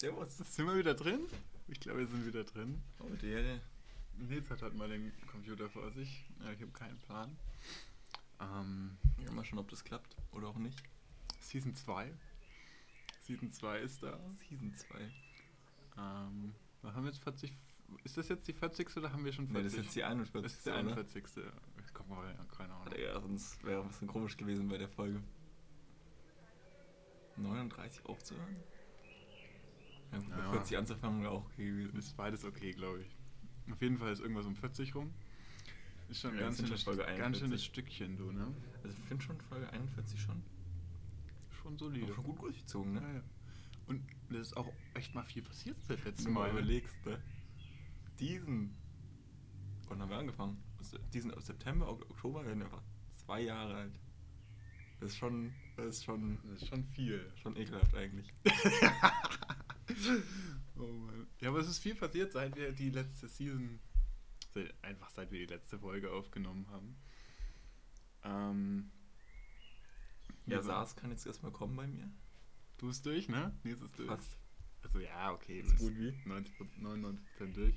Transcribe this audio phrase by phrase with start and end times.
[0.00, 0.38] Servus.
[0.38, 1.26] Sind wir wieder drin?
[1.68, 2.80] Ich glaube, wir sind wieder drin.
[3.00, 3.60] Oh, Ehre.
[4.16, 6.24] Nils hat halt mal den Computer vor sich.
[6.42, 7.36] Ja, ich habe keinen Plan.
[8.40, 10.82] Ähm, Ja, mal schauen, ob das klappt oder auch nicht.
[11.40, 12.14] Season 2.
[13.20, 14.18] Season 2 ist da.
[14.48, 14.98] Season 2.
[15.98, 17.52] Ähm, wir haben jetzt 40.
[18.02, 18.96] Ist das jetzt die 40.
[18.96, 19.54] oder haben wir schon 40?
[19.54, 20.42] Nee, das ist jetzt die 41.
[20.42, 20.78] Das ist die oder?
[20.78, 21.24] 41.
[21.92, 22.94] Komm mal, keine Ahnung.
[22.98, 25.22] Ja, sonst wäre ein bisschen komisch gewesen bei der Folge.
[27.36, 28.56] 39 aufzuhören?
[30.12, 30.50] Ja, gut, Ja.
[30.52, 31.96] 40 anzufangen wäre auch okay gewesen.
[31.98, 33.72] Ist beides okay, glaube ich.
[33.72, 35.12] Auf jeden Fall ist irgendwas um 40 rum.
[36.08, 37.64] Ist schon ein Ja, ganz, schönes, Folge ganz schönes 41.
[37.64, 38.52] Stückchen, du, ne?
[38.82, 40.42] Also ich finde schon Folge 41 schon,
[41.62, 42.10] Schon solide.
[42.10, 43.00] auch schon gut durchgezogen, ne?
[43.00, 43.22] Ja, ja.
[43.86, 46.58] Und es ist auch echt mal viel passiert seit Wenn letztem du mal Mal.
[46.58, 47.22] überlegst, ne?
[48.18, 48.74] Diesen.
[49.88, 50.60] Wann haben wir angefangen?
[51.12, 52.82] Diesen aus September, Ok- Oktober, wir werden einfach
[53.12, 54.00] zwei Jahre alt.
[55.00, 57.32] Das ist schon, das ist schon, Das ist schon viel.
[57.42, 58.32] schon ekelhaft eigentlich.
[60.76, 61.26] Oh Mann.
[61.40, 63.80] Ja, aber es ist viel passiert, seit wir die letzte Season,
[64.54, 66.96] seit, einfach seit wir die letzte Folge aufgenommen haben.
[68.24, 68.90] Ähm,
[70.46, 72.10] Ja, SARS kann jetzt erstmal kommen bei mir.
[72.78, 73.54] Du bist durch, ne?
[73.62, 74.08] Nils ist durch.
[74.08, 74.36] Fast.
[74.82, 75.62] Also ja, okay.
[75.62, 76.14] Du gut wie.
[76.26, 77.74] 90, 99% durch.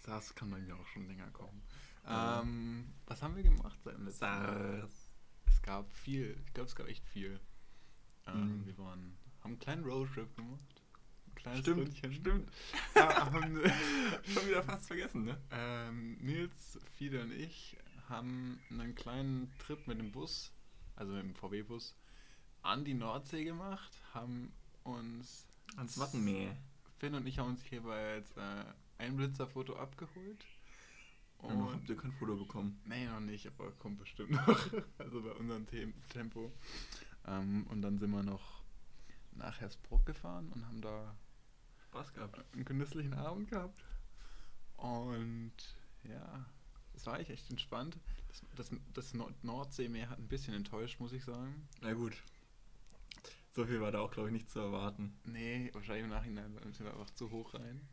[0.00, 1.62] SARS kann bei mir auch schon länger kommen.
[2.04, 2.40] Ja.
[2.42, 4.18] Ähm, was haben wir gemacht seit dem letzten?
[4.18, 5.12] SARS.
[5.46, 6.36] Es gab viel.
[6.46, 7.38] Ich glaube, es gab echt viel.
[8.26, 8.66] Ähm, Mhm.
[8.66, 10.82] Wir waren, haben einen kleinen Roadtrip gemacht.
[11.26, 12.12] Ein kleines Stimmt, Rundchen.
[12.14, 12.52] stimmt.
[12.94, 13.54] Ja, haben,
[14.24, 15.40] Schon wieder fast vergessen, ne?
[15.50, 17.76] ähm, Nils, Fiede und ich
[18.08, 20.52] haben einen kleinen Trip mit dem Bus,
[20.96, 21.96] also mit dem VW-Bus,
[22.62, 24.52] an die Nordsee gemacht, haben
[24.84, 25.46] uns
[25.76, 26.54] Ans Wattenmeer.
[26.98, 28.64] Finn und ich haben uns jeweils äh,
[28.98, 30.44] ein Blitzerfoto abgeholt.
[31.38, 32.80] Und Und habt ihr kein Foto bekommen.
[32.84, 34.46] Nee, noch nicht, aber kommt bestimmt noch.
[34.98, 36.52] Also bei unserem Tem Tempo.
[37.26, 38.61] Ähm, und dann sind wir noch
[39.36, 41.16] nach Hersbruck gefahren und haben da
[41.84, 42.44] Spaß gehabt.
[42.54, 43.84] einen genüsslichen Abend gehabt.
[44.76, 45.52] Und
[46.04, 46.46] ja,
[46.94, 47.98] es war eigentlich echt entspannt.
[48.28, 51.68] Das, das, das Nord Nordseemeer hat ein bisschen enttäuscht, muss ich sagen.
[51.80, 52.14] Na gut.
[53.50, 55.14] So viel war da auch, glaube ich, nicht zu erwarten.
[55.24, 57.86] Nee, wahrscheinlich im Nachhinein sind wir einfach zu hoch rein.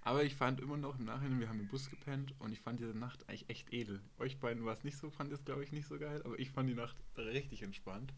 [0.00, 2.78] Aber ich fand immer noch im Nachhinein, wir haben im Bus gepennt und ich fand
[2.78, 4.00] diese Nacht eigentlich echt edel.
[4.18, 6.50] Euch beiden war es nicht so, fand es glaube ich nicht so geil, aber ich
[6.50, 8.14] fand die Nacht richtig entspannt.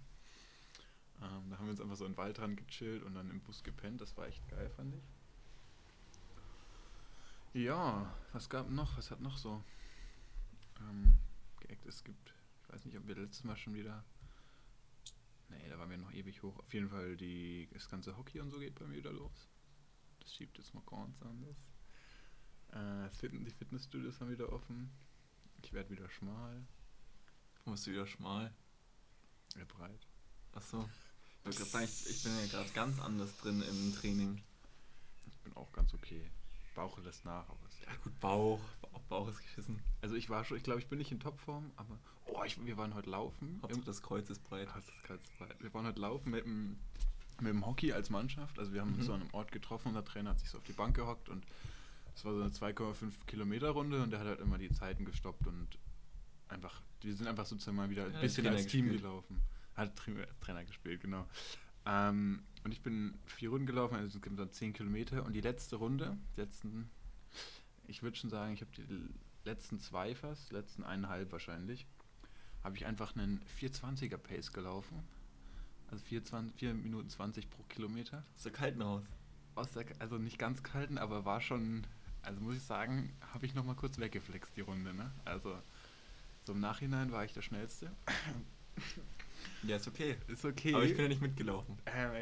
[1.21, 3.41] Ähm, da haben wir uns einfach so in den Wald dran gechillt und dann im
[3.41, 4.01] Bus gepennt.
[4.01, 5.03] Das war echt geil, fand ich.
[7.65, 8.97] Ja, was gab noch?
[8.99, 9.63] Was hat noch so
[10.81, 11.19] ähm,
[11.61, 11.87] geeckt?
[11.87, 14.05] Es gibt, ich weiß nicht, ob wir letztes Mal schon wieder.
[15.49, 16.59] Nee, da waren wir noch ewig hoch.
[16.59, 19.49] Auf jeden Fall die, das ganze Hockey und so geht bei mir wieder los.
[20.21, 21.57] Das schiebt jetzt mal ganz anders.
[22.71, 24.91] Äh, Fitness, die Fitnessstudios haben wieder offen.
[25.63, 26.67] Ich werde wieder schmal,
[27.65, 28.55] Warum bist du wieder schmal?
[29.57, 30.07] äh, breit.
[30.53, 30.83] Achso.
[30.85, 31.08] Ich,
[31.57, 34.43] wollte sagen, ich, ich bin ja gerade ganz anders drin im Training.
[35.27, 36.23] Ich bin auch ganz okay.
[36.75, 38.61] Bauch lässt nach, aber es Ja gut, Bauch.
[38.83, 39.81] Bauch, Bauch ist geschissen.
[40.01, 42.77] Also ich war schon, ich glaube, ich bin nicht in Topform, aber oh, ich, wir
[42.77, 43.59] waren heute laufen.
[43.63, 44.69] Hauptsache das Kreuz ist breit.
[44.71, 45.57] Ah, das ist ganz breit.
[45.61, 46.77] Wir waren heute laufen mit dem,
[47.41, 48.59] mit dem Hockey als Mannschaft.
[48.59, 49.03] Also wir haben uns Mhm.
[49.05, 51.29] so an einem Ort getroffen und der Trainer hat sich so auf die Bank gehockt
[51.29, 51.45] und
[52.15, 55.47] es war so eine 2,5 Kilometer Runde und der hat halt immer die Zeiten gestoppt
[55.47, 55.69] und
[56.49, 59.03] einfach, wir sind einfach sozusagen mal wieder ein Ja, bisschen als Team gespielt.
[59.03, 59.41] gelaufen.
[59.79, 61.25] Hat Trainer, gespielt, genau.
[61.87, 65.41] Ähm, und ich bin vier Runden gelaufen, also es gibt dann 10 Kilometer und die
[65.41, 66.91] letzte Runde, die letzten,
[67.87, 68.85] ich würde schon sagen, ich habe die
[69.45, 71.87] letzten zwei fast, letzten eineinhalb wahrscheinlich,
[72.65, 75.05] habe ich einfach einen 420er Pace gelaufen.
[75.93, 76.23] Also 4,
[76.57, 78.25] 4 Minuten 20 pro Kilometer.
[78.35, 79.05] Aus der kalten raus.
[79.55, 81.87] Aus der, also nicht ganz kalten, aber war schon,
[82.23, 84.93] also muss ich sagen, habe ich nochmal kurz weggeflext die Runde.
[84.93, 85.13] Ne?
[85.25, 85.57] Also
[86.45, 87.93] so im Nachhinein war ich der Schnellste.
[89.63, 90.17] Ja, ist okay.
[90.29, 90.75] Ist okay.
[90.75, 91.77] Aber ich bin ja nicht mitgelaufen.
[91.87, 92.13] Ähm,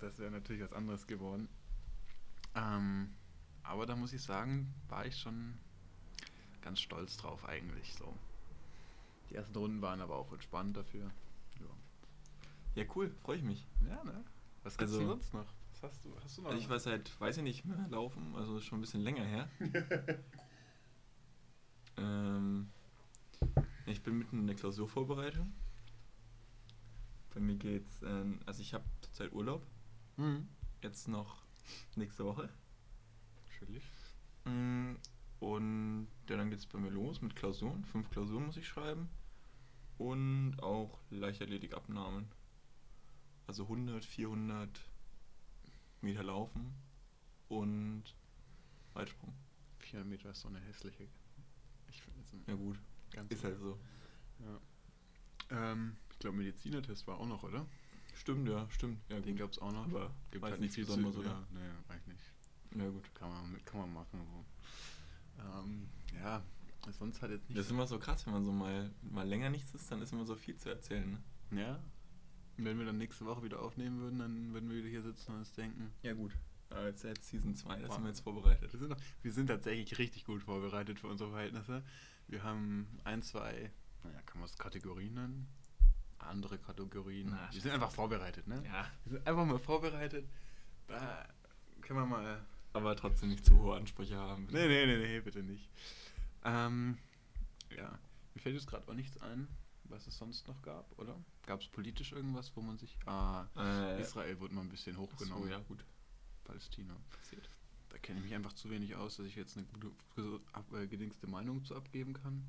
[0.00, 1.48] das wäre natürlich was anderes geworden.
[2.54, 3.14] Ähm,
[3.62, 5.54] aber da muss ich sagen, war ich schon
[6.62, 8.12] ganz stolz drauf eigentlich so.
[9.30, 11.10] Die ersten Runden waren aber auch entspannt dafür.
[11.60, 13.10] Ja, Ja, cool.
[13.22, 13.66] Freue ich mich.
[13.88, 14.24] ja ne?
[14.62, 15.46] Was gibt's Also- denn sonst noch?
[15.72, 16.14] Was hast du?
[16.22, 16.50] Hast du noch?
[16.50, 18.34] Also ich war seit, weiß ich nicht mehr, laufen.
[18.36, 19.48] Also schon ein bisschen länger her.
[21.96, 22.68] ähm,
[23.86, 25.52] ich bin mitten in der Klausurvorbereitung.
[27.34, 29.66] Bei mir geht's, ähm, also ich habe zurzeit Urlaub.
[30.16, 30.48] Mhm.
[30.82, 31.42] Jetzt noch
[31.96, 32.48] nächste Woche.
[33.46, 33.84] Natürlich.
[34.44, 34.94] Mm,
[35.40, 37.84] Und ja, dann geht's bei mir los mit Klausuren.
[37.84, 39.08] Fünf Klausuren muss ich schreiben.
[39.98, 42.26] Und auch Leichtathletikabnahmen.
[43.46, 44.80] Also 100, 400
[46.00, 46.74] Meter laufen
[47.48, 48.04] und
[48.94, 49.34] Weitsprung.
[49.78, 51.08] 400 Meter ist so eine hässliche.
[51.88, 52.78] Ich finde es Ja gut,
[53.12, 53.78] ganz ist halt so.
[54.40, 54.60] Ja.
[55.72, 57.66] Ähm, glaube, Medizinertest war auch noch, oder?
[58.14, 58.98] Stimmt, ja, stimmt.
[59.10, 59.84] Ja, Den gab es auch noch.
[59.84, 61.30] Aber Gibt weiß halt nicht viel Besonderes, oder?
[61.30, 62.32] Ja, nee, eigentlich nicht.
[62.76, 63.14] Ja, gut.
[63.14, 64.20] Kann man, kann man machen.
[65.36, 65.42] So.
[65.42, 66.42] Ähm, ja,
[66.98, 67.58] sonst halt jetzt nicht.
[67.58, 70.12] Das ist immer so krass, wenn man so mal, mal länger nichts ist, dann ist
[70.12, 71.18] immer so viel zu erzählen,
[71.50, 71.60] ne?
[71.62, 71.80] ja.
[72.56, 75.32] Und wenn wir dann nächste Woche wieder aufnehmen würden, dann würden wir wieder hier sitzen
[75.32, 75.90] und uns denken.
[76.02, 76.36] Ja, gut.
[76.70, 77.94] Aber jetzt, jetzt Season 2, das Wow.
[77.96, 78.72] sind wir jetzt vorbereitet.
[78.72, 81.82] Wir sind, noch, wir sind tatsächlich richtig gut vorbereitet für unsere Verhältnisse.
[82.28, 83.72] Wir haben ein, zwei,
[84.04, 85.48] naja, kann man es Kategorien nennen?
[86.26, 87.28] Andere Kategorien.
[87.30, 88.62] Na, wir sind einfach vorbereitet, ne?
[88.66, 88.86] Ja.
[89.04, 90.26] Wir sind einfach mal vorbereitet.
[90.88, 91.26] Da
[91.82, 92.44] können wir mal.
[92.72, 94.46] Aber trotzdem nicht zu hohe Ansprüche haben.
[94.50, 95.68] Nee, nee, nee, nee, bitte nicht.
[96.44, 96.98] Ähm,
[97.76, 97.98] ja,
[98.34, 99.46] mir fällt jetzt gerade auch nichts ein,
[99.84, 101.14] was es sonst noch gab, oder?
[101.46, 102.98] Gab es politisch irgendwas, wo man sich.
[103.06, 105.44] Ah, Äh, Israel wurde mal ein bisschen hochgenommen.
[105.44, 105.84] so, ja, gut.
[106.44, 106.94] Palästina.
[107.10, 107.48] Passiert.
[107.90, 111.64] Da kenne ich mich einfach zu wenig aus, dass ich jetzt eine gute, gedingste Meinung
[111.64, 112.44] zu abgeben kann.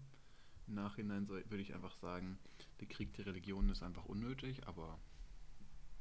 [0.68, 2.39] Im Nachhinein würde ich einfach sagen,
[2.80, 5.00] der Krieg der Religion ist einfach unnötig, aber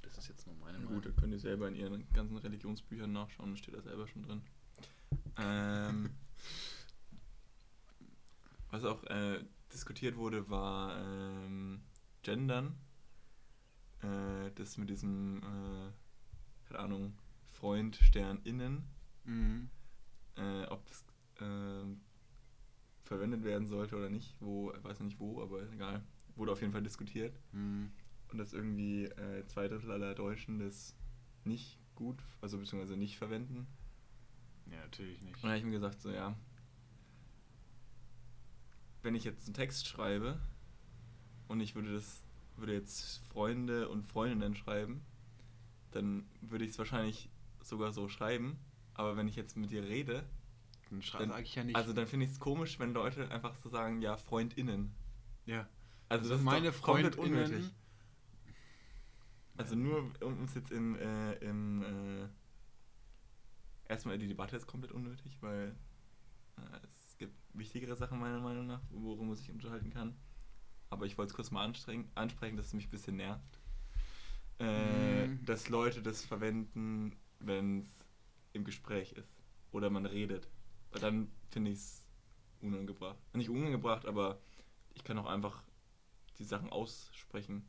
[0.02, 0.94] das ist jetzt nur meine Meinung.
[0.94, 4.22] gut, da könnt ihr selber in ihren ganzen Religionsbüchern nachschauen, da steht da selber schon
[4.22, 4.42] drin.
[5.38, 6.10] Ähm,
[8.70, 9.42] was auch äh,
[9.72, 11.80] diskutiert wurde, war ähm,
[12.22, 12.74] Gendern.
[14.02, 18.84] Äh, das mit diesem, äh, keine Ahnung, Freund, Stern, Innen.
[19.24, 19.70] Mhm.
[20.36, 21.04] Äh, ob es
[21.40, 22.00] ähm,
[23.04, 24.34] verwendet werden sollte oder nicht.
[24.40, 26.02] Wo, ich weiß nicht wo, aber egal.
[26.36, 27.38] Wurde auf jeden Fall diskutiert.
[27.52, 27.90] Mhm.
[28.30, 30.94] Und dass irgendwie äh, zwei Drittel aller Deutschen das
[31.44, 33.66] nicht gut, also beziehungsweise nicht verwenden.
[34.70, 35.34] Ja, natürlich nicht.
[35.36, 36.34] Und dann habe ich mir gesagt, so ja,
[39.02, 40.40] wenn ich jetzt einen Text schreibe
[41.48, 42.24] und ich würde das,
[42.56, 45.02] würde jetzt Freunde und Freundinnen schreiben,
[45.90, 47.28] dann würde ich es wahrscheinlich
[47.62, 48.58] sogar so schreiben.
[48.94, 50.24] Aber wenn ich jetzt mit dir rede,
[50.90, 51.76] Dann dann- sag ich ja nicht.
[51.76, 54.92] also dann finde ich es komisch, wenn Leute einfach so sagen, ja, FreundInnen.
[55.46, 55.68] ja.
[56.18, 57.70] Also, das ist meine doch komplett unnötig.
[59.56, 62.28] Also nur um es jetzt im, äh, im äh,
[63.88, 65.76] erstmal die Debatte ist komplett unnötig, weil
[66.56, 66.60] äh,
[66.98, 70.16] es gibt wichtigere Sachen meiner Meinung nach, worum man sich unterhalten kann.
[70.90, 73.60] Aber ich wollte es kurz mal ansprechen, dass es mich ein bisschen nervt.
[74.58, 75.44] Äh, Mm.
[75.44, 78.06] Dass Leute das verwenden, wenn es
[78.52, 79.42] im Gespräch ist.
[79.72, 80.48] Oder man redet.
[80.92, 82.04] Weil dann finde ich es
[82.60, 83.18] unangebracht.
[83.34, 84.38] Nicht unangebracht, aber
[84.94, 85.62] ich kann auch einfach
[86.38, 87.64] die Sachen aussprechen.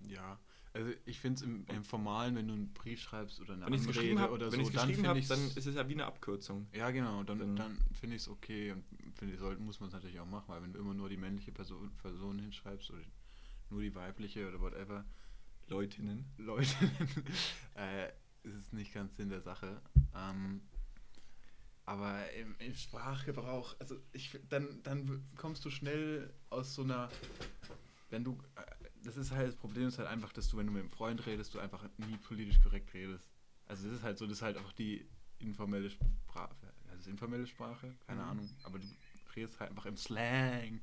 [0.00, 0.38] Ja.
[0.72, 3.74] Also ich finde es im, im Formalen, wenn du einen Brief schreibst oder eine Wenn
[3.74, 6.06] Anrede habe, oder wenn so, dann geschrieben finde ich dann ist es ja wie eine
[6.06, 6.68] Abkürzung.
[6.72, 8.84] Ja, genau, dann, Dann- dann finde ich es okay und
[9.16, 11.52] finde ich, muss man es natürlich auch machen, weil wenn du immer nur die männliche
[11.52, 13.02] Person, Person hinschreibst oder
[13.70, 15.04] nur die weibliche oder whatever,
[15.68, 16.24] Leutinnen.
[16.38, 16.70] Leute,
[17.74, 18.08] äh,
[18.42, 19.80] ist es nicht ganz Sinn der Sache.
[20.14, 20.62] Ähm,
[21.84, 27.08] aber im, im Sprachgebrauch, also ich dann, dann kommst du schnell aus so einer,
[28.10, 28.62] wenn du, äh,
[29.04, 31.24] das ist halt, das Problem ist halt einfach, dass du, wenn du mit einem Freund
[31.26, 33.28] redest, du einfach nie politisch korrekt redest.
[33.66, 35.06] Also das ist halt so, das ist halt einfach die
[35.38, 36.56] informelle Sprache,
[36.90, 38.28] das ist informelle Sprache, keine Mhm.
[38.28, 38.86] Ahnung, aber du
[39.36, 40.80] redest halt einfach im Slang.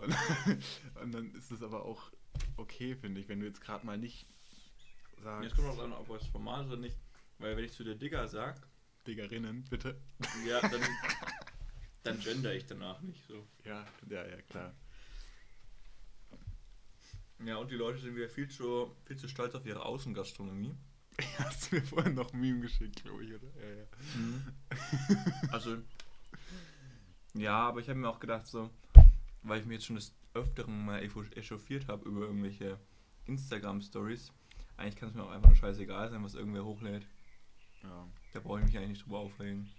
[0.00, 0.14] Und,
[1.02, 2.10] und dann ist es aber auch
[2.56, 4.26] okay, finde ich, wenn du jetzt gerade mal nicht
[5.22, 6.96] sagst, Jetzt kommt auch an, ob was formal ist oder nicht.
[7.38, 8.66] Weil wenn ich zu der Digger sag,
[9.06, 10.00] Diggerinnen, bitte.
[10.46, 10.80] ja, dann,
[12.02, 13.46] dann gender ich danach nicht so.
[13.64, 14.74] Ja, ja, ja, klar.
[17.44, 20.74] Ja, und die Leute sind wieder viel zu, viel zu stolz auf ihre Außengastronomie.
[21.38, 23.46] Hast du mir vorhin noch ein Meme geschickt, glaube ich, oder?
[23.60, 25.52] Ja, ja.
[25.52, 25.78] Also,
[27.34, 28.70] ja, aber ich habe mir auch gedacht, so,
[29.42, 32.78] weil ich mir jetzt schon des Öfteren mal echauffiert habe über irgendwelche
[33.26, 34.32] Instagram-Stories,
[34.76, 37.06] eigentlich kann es mir auch einfach nur scheißegal sein, was irgendwer hochlädt.
[37.82, 38.06] ja.
[38.34, 39.70] Da brauche ich mich eigentlich nicht drüber aufregen.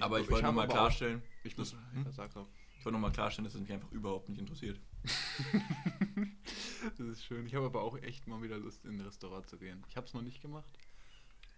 [0.00, 2.04] aber ich, ich wollte nur mal aber auch- klarstellen, Ich das- muss, hm?
[2.06, 2.46] ja, sag doch.
[2.80, 4.80] Ich wollte nur mal klarstellen, dass es mich einfach überhaupt nicht interessiert.
[6.96, 7.44] das ist schön.
[7.44, 9.84] Ich habe aber auch echt mal wieder Lust, in ein Restaurant zu gehen.
[9.90, 10.70] Ich habe es noch nicht gemacht.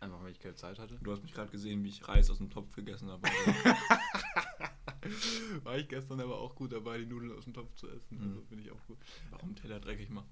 [0.01, 0.99] Einfach, weil ich keine Zeit hatte.
[1.01, 3.23] Du hast mich gerade gesehen, wie ich Reis aus dem Topf gegessen habe.
[5.63, 8.19] War ich gestern aber auch gut dabei, die Nudeln aus dem Topf zu essen.
[8.19, 8.31] Mhm.
[8.31, 8.99] Also finde ich auch gut.
[9.31, 10.29] Warum Teller dreckig machen?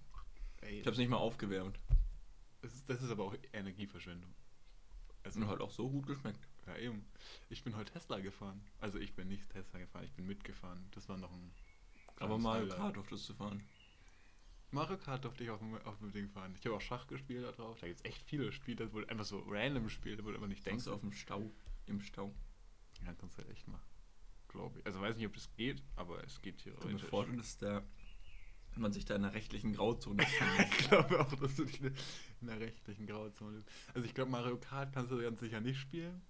[0.61, 1.79] Ey, Ich habe es nicht mal aufgewärmt.
[2.63, 4.35] das, ist, das ist aber auch Energieverschwendung.
[5.23, 6.49] Es hat halt auch so gut geschmeckt.
[6.71, 7.05] Ja, eben.
[7.49, 8.61] Ich bin heute Tesla gefahren.
[8.81, 10.87] Also ich bin nicht Tesla gefahren, ich bin mitgefahren.
[10.93, 11.51] Das war noch ein.
[12.17, 12.79] Aber Mario Highlight.
[12.79, 13.63] Kart durftest du fahren.
[14.71, 16.55] Mario Kart durfte ich auf dem, auf dem Ding fahren.
[16.59, 17.79] Ich habe auch Schach gespielt da drauf.
[17.81, 20.65] Da gibt es echt viele Spiele, wo einfach so random spielt, wo du aber nicht
[20.65, 21.51] Denkst auf dem Stau?
[21.87, 22.33] Im Stau.
[23.05, 23.83] Ja, kannst du halt echt machen.
[24.49, 24.87] Glaube ich.
[24.87, 27.03] Also weiß nicht, ob das geht, aber es geht Du theoretisch.
[27.03, 27.83] bevortest da,
[28.73, 30.23] wenn man sich da in einer rechtlichen Grauzone
[30.71, 31.95] ich glaube auch, dass du dich in
[32.43, 33.69] einer rechtlichen Grauzone bist.
[33.95, 36.21] Also ich glaube, Mario Kart kannst du ganz sicher nicht spielen.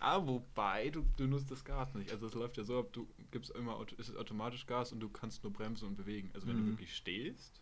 [0.00, 2.10] Aber wobei, du, du nutzt das Gas nicht.
[2.12, 5.00] Also es läuft ja so ab, du gibst immer, auto- es ist automatisch Gas und
[5.00, 6.30] du kannst nur bremsen und bewegen.
[6.34, 6.60] Also wenn Mhm.
[6.66, 7.60] du wirklich stehst,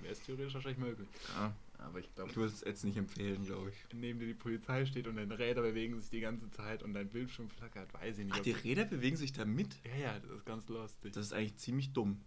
[0.00, 1.08] Wäre es theoretisch wahrscheinlich möglich.
[1.28, 1.54] Ja.
[1.78, 3.76] Aber ich glaube, Ich würde es jetzt nicht empfehlen, glaube ich.
[3.94, 7.08] neben dir die Polizei steht und deine Räder bewegen sich die ganze Zeit und dein
[7.10, 8.34] Bildschirm flackert, weiß ich nicht.
[8.36, 9.76] Ach, die Räder bewegen sich da mit?
[9.84, 11.12] ja, ja, das ist ganz lustig.
[11.12, 12.24] Das ist eigentlich ziemlich dumm.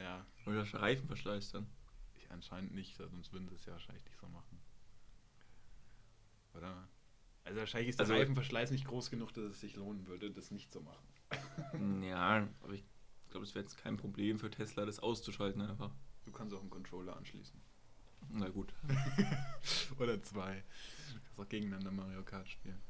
[0.00, 1.66] ja, Oder der Reifen verschleißt dann.
[2.14, 4.60] ich anscheinend nicht, sonst würden sie es ja wahrscheinlich nicht so machen.
[6.54, 6.88] Oder?
[7.46, 10.50] Also wahrscheinlich ist der Also- Reifenverschleiß nicht groß genug, dass es sich lohnen würde, das
[10.50, 11.06] nicht zu machen.
[12.04, 12.84] Ja, aber ich
[13.30, 15.90] glaube, es wäre jetzt kein Problem für Tesla, das auszuschalten einfach.
[16.24, 17.60] Du kannst auch einen Controller anschließen.
[18.30, 18.72] Na gut.
[19.98, 20.62] Oder zwei.
[21.12, 22.80] Du kannst auch gegeneinander Mario Kart spielen.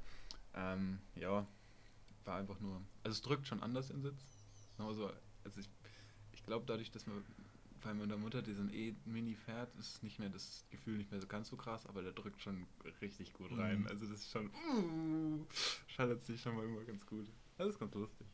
[0.54, 1.46] Ähm, ja,
[2.24, 2.82] war einfach nur.
[3.02, 4.38] Also es drückt schon anders in Sitz.
[4.76, 5.10] Genauso,
[5.44, 5.68] also ich,
[6.32, 7.24] ich glaube dadurch, dass man
[7.86, 11.48] bei meiner Mutter diesen E-Mini fährt, ist nicht mehr das Gefühl nicht mehr so ganz
[11.48, 12.66] so krass, aber der drückt schon
[13.00, 13.80] richtig gut rein.
[13.82, 13.86] Mhm.
[13.86, 14.50] Also das ist schon.
[14.74, 15.46] Uh,
[15.86, 17.30] schaltet sich schon mal immer ganz gut.
[17.56, 18.26] Das ist ganz lustig.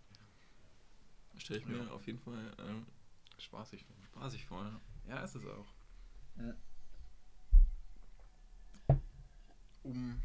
[1.37, 1.91] Stelle ich mir Ja.
[1.91, 2.87] auf jeden Fall ähm,
[3.39, 3.85] Spaßig.
[4.07, 4.65] spaßig vor.
[5.07, 5.17] Ja.
[5.17, 5.67] Ja, ist es auch.
[9.83, 10.21] Um.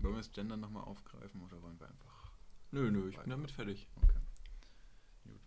[0.00, 2.32] Wollen wir das Gender nochmal aufgreifen oder wollen wir einfach.
[2.72, 3.88] Nö, nö, ich bin damit fertig.
[4.02, 4.18] Okay.
[5.24, 5.40] Gut.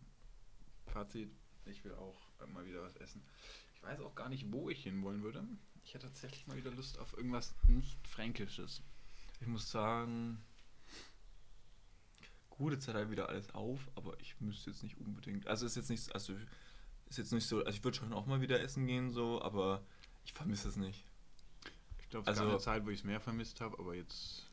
[0.88, 1.30] Fazit:
[1.65, 2.15] Ich will auch
[2.53, 3.24] mal wieder was essen.
[3.75, 5.43] Ich weiß auch gar nicht, wo ich hin wollen würde.
[5.84, 8.81] Ich hätte tatsächlich mal wieder Lust auf irgendwas nicht Fränkisches.
[9.41, 10.43] Ich muss sagen,
[12.50, 15.48] gute Zeit halt wieder alles auf, aber ich müsste jetzt nicht unbedingt.
[15.48, 16.34] Also ist jetzt nicht, also
[17.07, 19.84] ist jetzt nicht so, also ich würde schon auch mal wieder essen gehen, so, aber
[20.24, 21.05] ich vermisse es nicht.
[22.00, 24.48] Ich glaube, es Also- gab eine Zeit, wo ich es mehr vermisst habe, aber jetzt.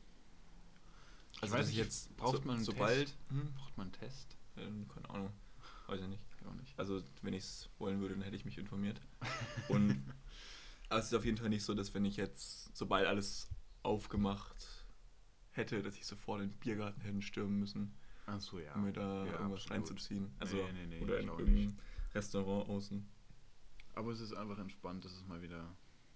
[1.41, 3.17] Also weiß ich jetzt braucht so, man einen sobald, Test?
[3.29, 4.37] hm, Braucht man einen Test?
[4.57, 5.33] ähm, keine Ahnung,
[5.87, 6.21] weiß ich nicht.
[6.43, 6.77] Ich auch nicht.
[6.77, 8.99] Also wenn ich es wollen würde, dann hätte ich mich informiert.
[9.69, 10.03] Und
[10.89, 13.49] aber es ist auf jeden Fall nicht so, dass wenn ich jetzt, sobald alles
[13.81, 14.85] aufgemacht
[15.51, 17.93] hätte, dass ich sofort in den Biergarten hätte stürmen müssen,
[18.25, 18.73] Achso, ja.
[18.75, 19.71] um mir da Ja, irgendwas absolut.
[19.71, 20.31] reinzuziehen.
[20.39, 21.79] Also Nee, nee, nee, oder in irgendein
[22.13, 23.05] Restaurant außen.
[23.95, 25.75] Aber es ist einfach entspannt, dass es mal wieder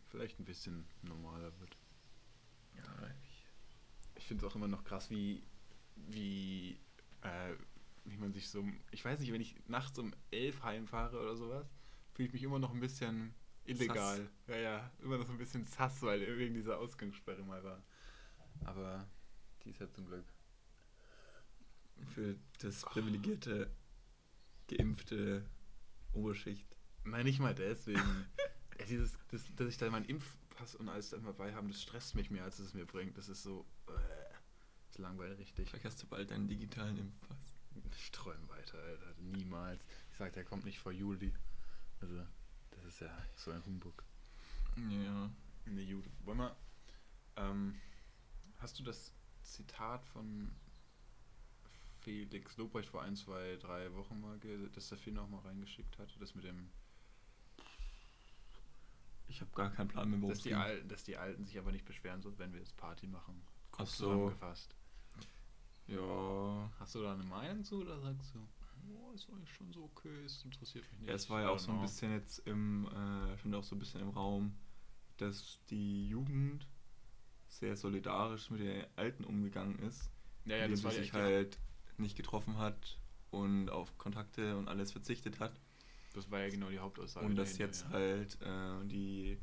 [0.10, 1.78] vielleicht ein bisschen normaler wird.
[2.76, 2.84] Ja,
[3.24, 3.46] ich,
[4.16, 5.44] Ich finde es auch immer noch krass, wie,
[5.96, 6.80] wie,
[7.22, 7.54] äh,
[8.10, 8.66] wie man sich so.
[8.92, 11.68] Ich weiß nicht, wenn ich nachts um elf heimfahre oder sowas,
[12.14, 13.34] fühle ich mich immer noch ein bisschen
[13.66, 14.18] illegal.
[14.18, 14.30] Sass.
[14.48, 17.84] Ja, ja, immer noch so ein bisschen sass, weil wegen dieser Ausgangssperre mal war.
[18.66, 19.08] Aber
[19.64, 20.26] die ist ja zum Glück.
[22.14, 23.72] für das privilegierte,
[24.68, 25.46] geimpfte
[26.14, 26.68] Oberschicht.
[27.04, 28.02] Nein, nicht mal deswegen.
[28.90, 32.30] dieses, das, dass ich da meinen Impfpass und alles dann dabei haben, das stresst mich
[32.30, 33.18] mehr, als es mir bringt.
[33.18, 33.66] Das ist so.
[33.88, 33.92] Äh,
[34.90, 35.70] das langweilig richtig.
[35.70, 37.57] Vielleicht hast du bald deinen digitalen Impfpass.
[37.96, 39.14] Ich träume weiter, Alter.
[39.20, 39.84] Niemals.
[40.12, 41.34] Ich sag, der kommt nicht vor Juli.
[42.02, 42.26] Also,
[42.72, 44.04] das ist ja so ein Humbug.
[44.78, 45.30] Ja.
[45.66, 46.10] Ne, Juli.
[46.24, 46.56] Wollen wir.
[47.36, 47.80] Ähm,
[48.58, 50.52] hast du das Zitat von
[52.02, 55.98] Felix Lobrecht vor ein, zwei, drei Wochen mal, ge- das der Film auch mal reingeschickt
[55.98, 56.18] hatte?
[56.20, 56.70] Das mit dem.
[59.28, 60.58] Ich habe gar keinen Plan mehr, worum Dass es die, ging.
[60.58, 63.42] Al dass die Alten sich aber nicht beschweren sollen, wenn wir jetzt Party machen.
[63.72, 64.06] Ach Kurz so.
[64.06, 64.76] zusammengefasst.
[65.88, 66.72] Ja.
[66.80, 68.40] Hast du da eine Meinung zu oder sagst du,
[68.94, 71.10] oh, ist eigentlich schon so okay, es interessiert mich nicht?
[71.10, 73.80] Ja, es war ja auch so ein bisschen jetzt im, äh, stand auch so ein
[73.80, 74.58] bisschen im Raum,
[75.18, 76.68] dass die Jugend
[77.48, 80.12] sehr solidarisch mit den Alten umgegangen ist,
[80.46, 81.60] Ja, ja, indem sie sich halt
[81.98, 83.00] nicht getroffen hat
[83.32, 85.60] und auf Kontakte und alles verzichtet hat.
[86.14, 87.26] Das war ja genau die Hauptaussage.
[87.26, 87.90] und dass jetzt ja.
[87.92, 89.40] halt äh, die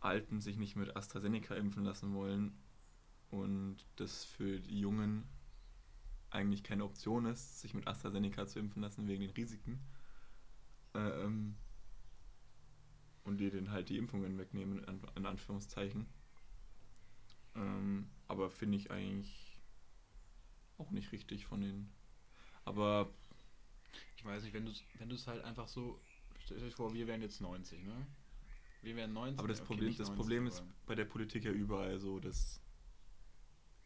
[0.00, 2.58] Alten sich nicht mit AstraZeneca impfen lassen wollen
[3.30, 5.24] und das für die Jungen
[6.30, 9.80] eigentlich keine Option ist, sich mit AstraZeneca zu impfen lassen wegen den Risiken.
[10.94, 11.56] Ähm,
[13.24, 16.06] und die denen halt die Impfungen wegnehmen, in, An- in Anführungszeichen.
[17.54, 19.58] Ähm, aber finde ich eigentlich
[20.78, 21.92] auch nicht richtig von denen.
[22.64, 23.10] Aber
[24.16, 26.00] Ich weiß nicht, wenn du es wenn du's halt einfach so.
[26.44, 28.06] Stell dir vor, wir wären jetzt 90, ne?
[28.82, 29.38] Wir wären 90.
[29.38, 32.60] Aber das okay, Problem, das 90, Problem ist bei der Politik ja überall so, dass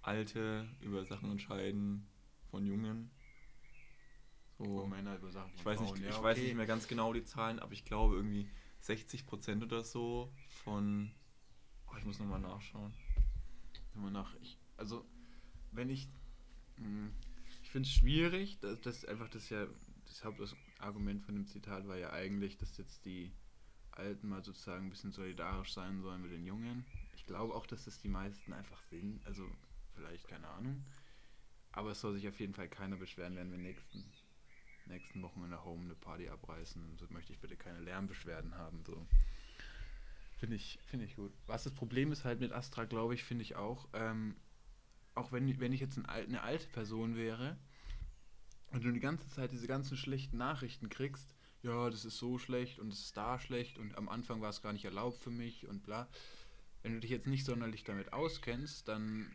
[0.03, 2.07] Alte über Sachen entscheiden
[2.55, 3.11] von Jungen.
[4.59, 6.47] So, Männer über Sachen ich weiß nicht, ja, ich weiß okay.
[6.47, 8.49] nicht mehr ganz genau die Zahlen, aber ich glaube irgendwie
[8.81, 10.33] 60% oder so
[10.63, 11.11] von.
[11.89, 12.95] Oh, ich muss nochmal nachschauen.
[13.95, 14.37] Man nach.
[14.41, 15.05] Ich, also,
[15.73, 16.09] wenn ich.
[16.77, 17.11] mh,
[17.63, 19.67] Ich finde es schwierig, dass das einfach das ja.
[20.07, 23.33] Das Hauptargument von dem Zitat war ja eigentlich, dass jetzt die
[23.91, 26.85] Alten mal sozusagen ein bisschen solidarisch sein sollen mit den Jungen.
[27.17, 29.27] Ich glaube auch, dass das die meisten einfach sind.
[29.27, 29.51] Also,
[29.97, 30.85] vielleicht, keine Ahnung.
[31.75, 34.05] Aber es soll sich auf jeden Fall keiner beschweren, wenn wir nächsten,
[34.87, 36.97] nächsten Wochen in der Home eine Party abreißen.
[36.99, 38.85] So möchte ich bitte keine Lärmbeschwerden haben.
[38.85, 39.07] So.
[40.39, 41.33] Finde ich, finde ich gut.
[41.47, 44.37] Was das Problem ist halt mit Astra, glaube ich, finde ich auch, ähm,
[45.17, 47.57] auch wenn, wenn ich jetzt ein, eine alte Person wäre
[48.71, 52.79] und du die ganze Zeit diese ganzen schlechten Nachrichten kriegst, ja, das ist so schlecht
[52.79, 55.67] und es ist da schlecht und am Anfang war es gar nicht erlaubt für mich
[55.67, 56.09] und bla.
[56.83, 59.33] Wenn du dich jetzt nicht sonderlich damit auskennst, dann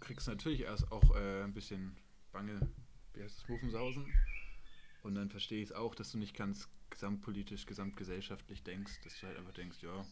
[0.00, 1.96] kriegst du natürlich erst auch äh, ein bisschen
[2.32, 2.60] bange,
[3.14, 4.12] wie heißt das, Muffensausen.
[5.02, 9.26] Und dann verstehe ich es auch, dass du nicht ganz gesamtpolitisch, gesamtgesellschaftlich denkst, dass du
[9.26, 10.04] halt einfach denkst, ja,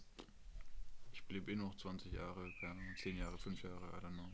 [1.13, 4.31] ich blieb eh noch 20 Jahre, keine Ahnung, 10 Jahre, 5 Jahre, I don't know.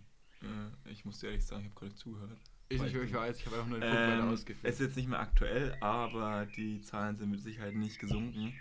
[0.87, 2.41] Äh, ich muss dir ehrlich sagen, ich habe gerade zugehört.
[2.69, 4.65] Ich, Weil ich, ich bin- weiß, ich habe einfach nur den Punkt weiter Ähm, ausgeführt.
[4.65, 8.53] es ist jetzt nicht mehr aktuell, aber die Zahlen sind mit Sicherheit nicht gesunken.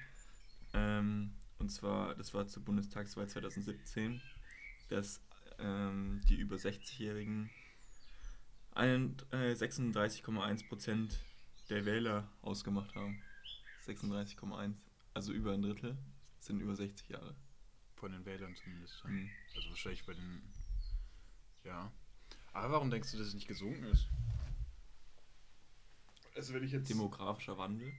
[0.74, 4.22] Ähm, und zwar, das war zur Bundestagswahl 2017,
[4.90, 5.22] dass
[5.62, 7.50] ähm, die über 60-Jährigen
[8.74, 11.18] ein- äh, 36,1%
[11.70, 13.22] der Wähler ausgemacht haben.
[13.86, 14.76] 36,1.
[15.14, 15.98] Also über ein Drittel
[16.40, 17.36] sind über 60 Jahre.
[17.96, 19.04] Von den Wählern zumindest.
[19.06, 19.30] Mhm.
[19.56, 20.42] Also wahrscheinlich bei den.
[21.64, 21.92] Ja.
[22.54, 24.08] Aber warum denkst du, dass es nicht gesunken ist?
[26.36, 26.90] Also wenn ich jetzt.
[26.90, 27.94] Demografischer Wandel.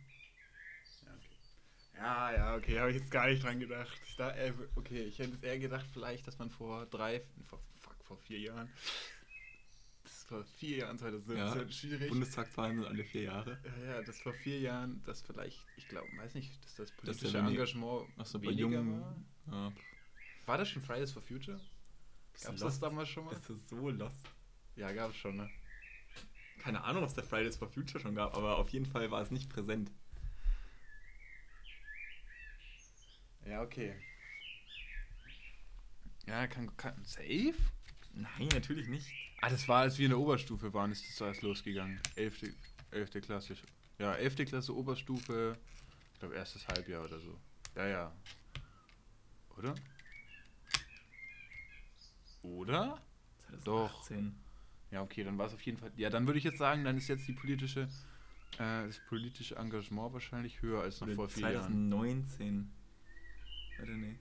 [1.96, 2.32] Ja.
[2.32, 4.00] Ja, okay, habe ich jetzt gar nicht dran gedacht.
[4.06, 7.60] Ich da, äh, okay, ich hätte jetzt eher gedacht, vielleicht, dass man vor drei, vor,
[7.80, 8.68] fuck, vor vier Jahren.
[10.02, 12.08] Das ist vor vier Jahren 2017 Ja, schwierig.
[12.08, 13.58] Bundestagswahlen sind alle vier Jahre.
[13.80, 16.96] ja, ja, das vor vier Jahren, das vielleicht, ich glaube, weiß nicht, dass das Dass
[16.96, 19.00] politische wenig- Engagement Achso, bei weniger jungen.
[19.00, 19.16] war.
[19.50, 19.72] Ja,
[20.46, 21.60] War das schon Fridays for Future?
[22.42, 23.34] Gab es das damals schon mal?
[23.34, 24.26] Das ist so lost.
[24.76, 25.50] Ja, gab es schon, ne?
[26.58, 29.20] Keine Ahnung, ob es der Fridays for Future schon gab, aber auf jeden Fall war
[29.20, 29.90] es nicht präsent.
[33.46, 33.94] Ja, okay.
[36.26, 36.94] Ja, kann, kann.
[37.04, 37.54] Safe?
[38.14, 39.08] Nein, natürlich nicht.
[39.40, 42.00] Ah, das war, als wir in der Oberstufe waren, ist das erst losgegangen.
[42.14, 42.54] Elfte,
[42.90, 43.56] elfte Klasse.
[43.98, 45.58] Ja, elfte Klasse Oberstufe.
[46.14, 47.38] Ich glaube, erstes Halbjahr oder so.
[47.74, 48.12] Ja, ja.
[49.58, 49.74] Oder?
[52.42, 53.02] Oder?
[53.48, 54.34] 2018.
[54.90, 55.90] Ja, okay, dann war es auf jeden Fall.
[55.96, 57.88] Ja, dann würde ich jetzt sagen, dann ist jetzt die politische,
[58.58, 61.90] äh, das politische Engagement wahrscheinlich höher als noch Oder vor vier Jahren.
[61.90, 62.70] 2019.
[63.82, 64.16] Warte, nee.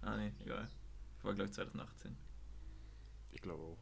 [0.00, 0.68] Ah, nee, egal.
[1.22, 2.16] War, glaube ich, 2018.
[3.32, 3.78] Ich glaube auch.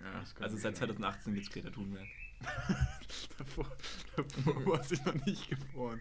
[0.00, 0.88] Ja, also seit sein.
[0.88, 2.06] 2018 gibt es Greta Thunberg.
[3.38, 3.76] davor,
[4.14, 5.98] davor war sie noch nicht geboren.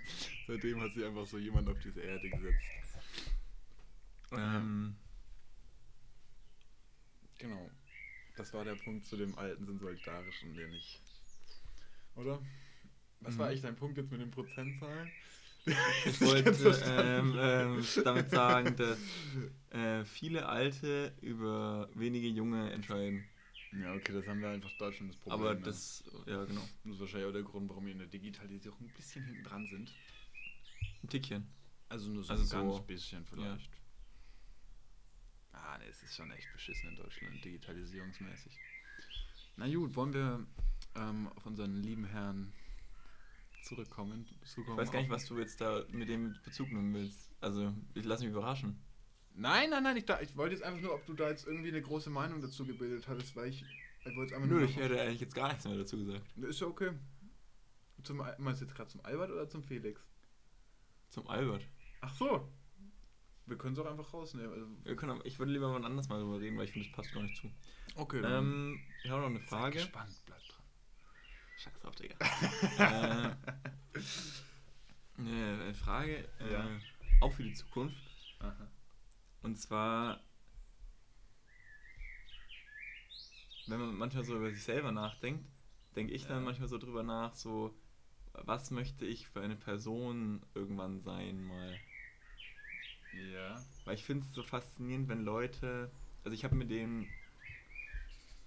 [0.47, 2.65] Seitdem hat sie einfach so jemand auf diese Erde gesetzt.
[4.31, 4.97] Ähm,
[7.37, 7.69] Genau.
[8.37, 11.01] Das war der Punkt zu dem Alten sind solidarisch und der nicht.
[12.15, 12.41] Oder?
[13.21, 13.39] Was Mhm.
[13.39, 15.11] war eigentlich dein Punkt jetzt mit den Prozentzahlen?
[15.65, 18.99] Ich wollte ähm, ähm, damit sagen, dass
[19.71, 23.25] äh, viele Alte über wenige Junge entscheiden.
[23.71, 25.41] Ja, okay, das haben wir einfach Deutschland das Problem.
[25.41, 25.61] Aber ne?
[25.61, 26.61] das, ja, genau.
[26.83, 29.67] das ist wahrscheinlich auch der Grund, warum wir in der Digitalisierung ein bisschen hinten dran
[29.67, 29.91] sind.
[31.03, 31.47] Ein Tickchen.
[31.89, 33.71] Also nur so Also ein ganz so- bisschen vielleicht.
[35.51, 38.57] Ah, ne, es ist schon echt beschissen in Deutschland, digitalisierungsmäßig.
[39.57, 40.45] Na gut, wollen wir
[40.95, 42.53] ähm, auf unseren lieben Herrn
[43.65, 44.25] zurückkommen?
[44.43, 47.31] Ich weiß gar nicht, was du jetzt da mit dem Bezug nehmen willst.
[47.41, 48.79] Also, ich lass mich überraschen.
[49.33, 51.67] Nein, nein, nein, ich, da, ich wollte jetzt einfach nur, ob du da jetzt irgendwie
[51.69, 53.65] eine große Meinung dazu gebildet hattest, weil ich,
[54.05, 54.63] ich wollte es einfach Nö, nur.
[54.69, 56.23] ich hätte eigentlich jetzt gar nichts mehr dazu gesagt.
[56.37, 56.91] Ist ja okay.
[58.03, 59.99] Zum, meinst du jetzt gerade zum Albert oder zum Felix?
[61.09, 61.67] Zum Albert.
[62.01, 62.49] Ach so.
[63.47, 64.51] Wir können es auch einfach rausnehmen.
[64.51, 66.95] Also, Wir können, ich würde lieber mal anders mal drüber reden, weil ich finde, das
[66.95, 67.51] passt gar nicht zu.
[67.95, 69.73] okay, Ähm, ich habe noch eine Frage.
[69.79, 70.54] gespannt, bleibt dran.
[71.65, 72.15] Scheiß drauf, Digga.
[72.77, 73.35] äh,
[75.17, 76.69] eine eine Frage, äh, Ja.
[77.21, 77.97] auch für die Zukunft.
[78.39, 78.67] Aha.
[79.41, 80.19] Und zwar,
[83.67, 85.45] wenn man manchmal so über sich selber nachdenkt,
[85.95, 86.43] denke ich dann Ja.
[86.43, 87.73] manchmal so drüber nach, so,
[88.33, 91.79] was möchte ich für eine Person irgendwann sein mal?
[93.13, 93.63] Ja.
[93.85, 95.89] Weil ich finde es so faszinierend, wenn Leute,
[96.23, 97.07] also ich habe mir den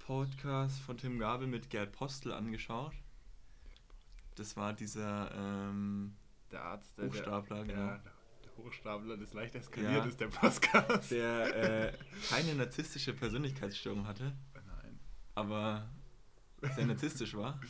[0.01, 2.93] Podcast von Tim Gabel mit Gerd Postel angeschaut.
[4.39, 6.15] Das war dieser, ähm,
[6.51, 7.07] Der Arzt, der.
[7.07, 7.87] Hochstapler, der, genau.
[7.89, 8.03] Der,
[8.45, 10.05] der Hochstapler, das leicht eskaliert Ja.
[10.05, 11.11] ist, der Podcast.
[11.11, 11.93] der äh,
[12.31, 14.99] keine narzisstische Persönlichkeitsstörung hatte, Nein.
[15.35, 15.89] aber
[16.75, 17.61] sehr narzisstisch war.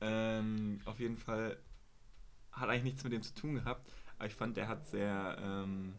[0.00, 1.58] Ähm, auf jeden Fall
[2.52, 3.86] hat eigentlich nichts mit dem zu tun gehabt,
[4.18, 5.94] aber ich fand, der hat sehr, ähm,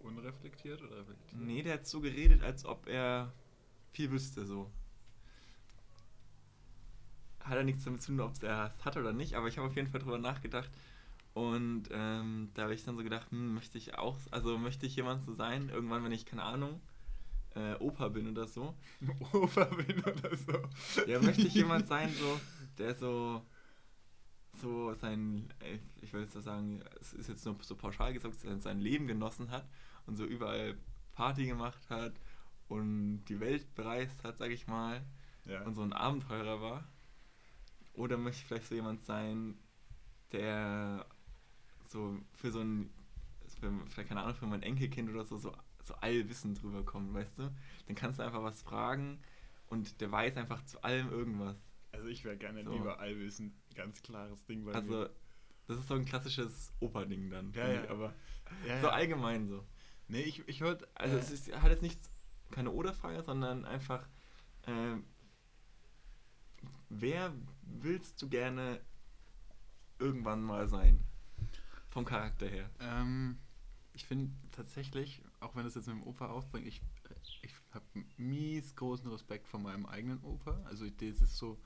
[0.00, 1.40] Unreflektiert oder reflektiert?
[1.42, 3.32] nee, der hat so geredet, als ob er
[3.90, 4.70] viel wüsste, so.
[7.48, 9.68] Hat er nichts damit zu tun, ob er es hat oder nicht, aber ich habe
[9.68, 10.70] auf jeden Fall drüber nachgedacht.
[11.34, 14.96] Und ähm, da habe ich dann so gedacht, hm, möchte ich auch, also möchte ich
[14.96, 16.80] jemand so sein, irgendwann, wenn ich, keine Ahnung,
[17.54, 18.74] äh, Opa bin oder so.
[19.32, 20.52] Oberwind oder so.
[21.06, 22.40] Ja, möchte ich jemand sein, so,
[22.78, 23.42] der so,
[24.60, 28.34] so sein, äh, ich will jetzt so sagen, es ist jetzt nur so pauschal gesagt,
[28.40, 29.68] sein- sein Leben genossen hat
[30.06, 30.76] und so überall
[31.12, 32.14] Party gemacht hat
[32.68, 35.02] und die Welt bereist hat, sag ich mal,
[35.44, 35.62] Ja.
[35.62, 36.84] und so ein Abenteurer war.
[37.96, 39.58] Oder möchte ich vielleicht so jemand sein,
[40.32, 41.06] der
[41.86, 42.90] so für so ein,
[43.60, 47.38] für, vielleicht keine Ahnung, für mein Enkelkind oder so, so, so allwissend drüber kommt, weißt
[47.38, 47.54] du?
[47.86, 49.20] Dann kannst du einfach was fragen
[49.68, 51.56] und der weiß einfach zu allem irgendwas.
[51.92, 52.72] Also ich wäre gerne So.
[52.72, 55.10] lieber allwissend, ganz klares Ding bei Also, mir.
[55.66, 57.52] das ist so ein klassisches Opa-Ding dann.
[57.52, 57.84] Ja, ja.
[57.84, 58.12] ich, Aber
[58.66, 58.92] Ja, so ja.
[58.92, 59.64] allgemein so.
[60.08, 60.86] Nee, ich, ich würde.
[60.94, 61.98] Also, es ist halt jetzt nicht
[62.50, 64.06] keine Oder-Frage, sondern einfach,
[64.66, 65.04] ähm,
[66.88, 67.32] wer
[67.66, 68.80] willst du gerne
[69.98, 71.00] irgendwann mal sein?
[71.90, 72.70] Vom Charakter her.
[72.80, 73.38] Ähm,
[73.94, 76.82] ich finde tatsächlich, auch wenn das jetzt mit dem Opa aufbringt, ich,
[77.42, 77.84] ich habe
[78.16, 80.60] mies großen Respekt vor meinem eigenen Opa.
[80.64, 81.58] Also das ist so,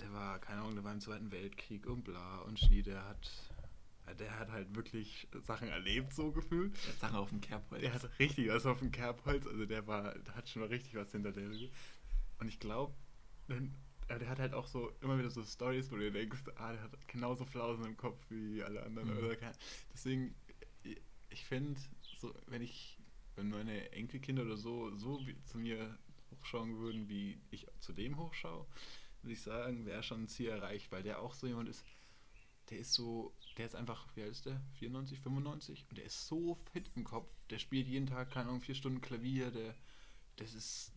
[0.00, 3.30] der war, keine Ahnung, der war im Zweiten Weltkrieg und bla und Schnie, der hat,
[4.18, 6.74] der hat halt wirklich Sachen erlebt, so gefühlt.
[6.84, 7.82] Der hat Sachen auf dem Kerbholz.
[7.82, 10.94] Der hat richtig was auf dem Kerbholz, also der war, der hat schon mal richtig
[10.94, 11.50] was hinter der.
[12.38, 12.94] Und ich glaube,
[14.08, 17.08] der hat halt auch so immer wieder so Stories, wo du denkst, ah, der hat
[17.08, 19.10] genauso Flausen im Kopf wie alle anderen.
[19.10, 19.18] Mhm.
[19.18, 19.36] Oder
[19.92, 20.34] deswegen,
[20.82, 21.80] ich- ich finde,
[22.18, 22.98] so, wenn ich,
[23.34, 25.98] wenn meine Enkelkinder oder so, so zu mir
[26.30, 28.66] hochschauen würden, wie ich zu dem hochschaue,
[29.22, 31.84] würde ich sagen, wäre schon ein Ziel erreicht, weil der auch so jemand ist,
[32.70, 34.60] der ist so, der ist einfach, wie alt ist der?
[34.78, 35.86] 94, 95?
[35.88, 37.28] Und der ist so fit im Kopf.
[37.50, 39.50] Der spielt jeden Tag, keine Ahnung, vier Stunden Klavier.
[39.50, 39.74] Der,
[40.36, 40.92] das ist,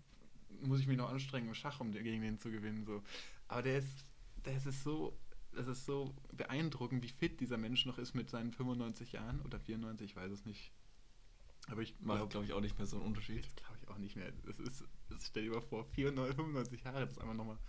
[0.61, 2.85] muss ich mich noch anstrengen im Schach, um gegen den zu gewinnen.
[2.85, 3.03] So.
[3.47, 4.05] Aber der ist,
[4.45, 5.17] der ist so,
[5.51, 9.59] das ist so beeindruckend, wie fit dieser Mensch noch ist mit seinen 95 Jahren oder
[9.59, 10.71] 94, ich weiß es nicht.
[11.67, 13.45] Aber ich glaube, glaube ich, auch nicht mehr so einen Unterschied.
[13.45, 14.31] das glaube ich auch nicht mehr.
[14.45, 17.59] Das ist, das stell dir mal vor, 94, 95 Jahre, das ist einfach nochmal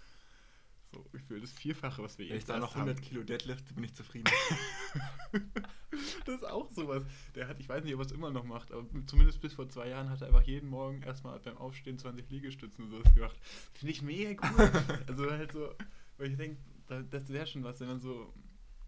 [0.92, 3.04] so gefühlt das Vierfache, was wir Wenn ich jetzt da erst noch 100 haben.
[3.04, 4.30] Kilo Deadlift, bin ich zufrieden.
[6.24, 7.04] Das ist auch sowas.
[7.34, 9.68] Der hat, ich weiß nicht, ob er es immer noch macht, aber zumindest bis vor
[9.68, 13.36] zwei Jahren hat er einfach jeden Morgen erstmal beim Aufstehen 20 Liegestützen und sowas gemacht.
[13.74, 14.70] Finde ich mega cool.
[15.08, 15.74] also halt so,
[16.18, 18.32] weil ich denke, da, das wäre schon was, wenn man so,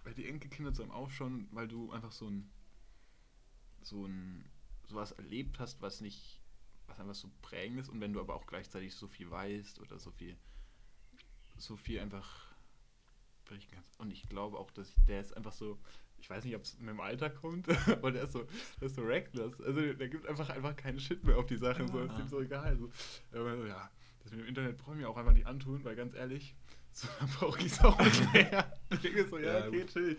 [0.04, 2.50] weil die Enkelkinder zum Aufschauen, weil du einfach so ein,
[3.82, 4.44] so ein,
[4.88, 6.40] sowas erlebt hast, was nicht,
[6.86, 9.98] was einfach so prägend ist und wenn du aber auch gleichzeitig so viel weißt oder
[9.98, 10.36] so viel,
[11.62, 12.46] so viel einfach
[13.44, 13.98] berichten kannst.
[14.00, 15.78] Und ich glaube auch, dass ich, der ist einfach so,
[16.18, 18.46] ich weiß nicht, ob es mit dem Alter kommt, aber der ist so,
[18.80, 19.60] der ist so reckless.
[19.60, 21.88] Also der gibt einfach einfach keinen Shit mehr auf die Sachen.
[21.88, 22.20] So, ist Ah.
[22.20, 22.76] ihm so egal.
[22.78, 22.90] So.
[23.38, 23.90] Aber so, ja,
[24.22, 26.54] das mit dem Internet brauche ich mir auch einfach nicht antun, weil ganz ehrlich,
[26.92, 28.78] so brauche ich es auch nicht mehr.
[28.90, 30.18] Ich denke so, ja, Ja, okay, chill.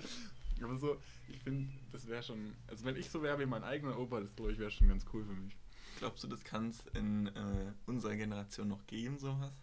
[0.63, 3.97] Aber so, ich finde, das wäre schon, also wenn ich so wäre wie mein eigener
[3.99, 5.55] Opa, das glaube ich wäre schon ganz cool für mich.
[5.99, 9.53] Glaubst du, das kann es in äh, unserer Generation noch geben, sowas?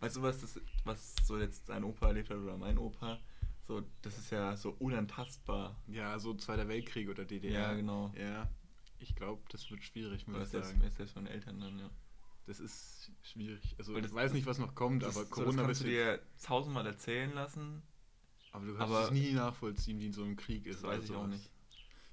[0.00, 3.20] Weißt du, was, das, was so jetzt dein Opa erlebt hat oder mein Opa?
[3.66, 5.80] So, das ist ja so unantastbar.
[5.86, 7.52] Ja, so Zweiter Weltkrieg oder DDR.
[7.52, 8.12] Ja, genau.
[8.18, 8.50] Ja,
[8.98, 10.90] ich glaube, das wird schwierig, muss ich sagen.
[10.90, 11.90] selbst meine Eltern dann, ja.
[12.46, 13.74] Das ist schwierig.
[13.78, 15.80] Also Weil ich das- weiß nicht, was noch kommt, Das, aber so, Corona das kannst
[15.82, 17.82] du dir tausendmal erzählen lassen.
[18.52, 20.82] Aber du kannst aber- es nie nachvollziehen, wie in so einem Krieg ist.
[20.82, 21.50] Das weiß ich auch nicht.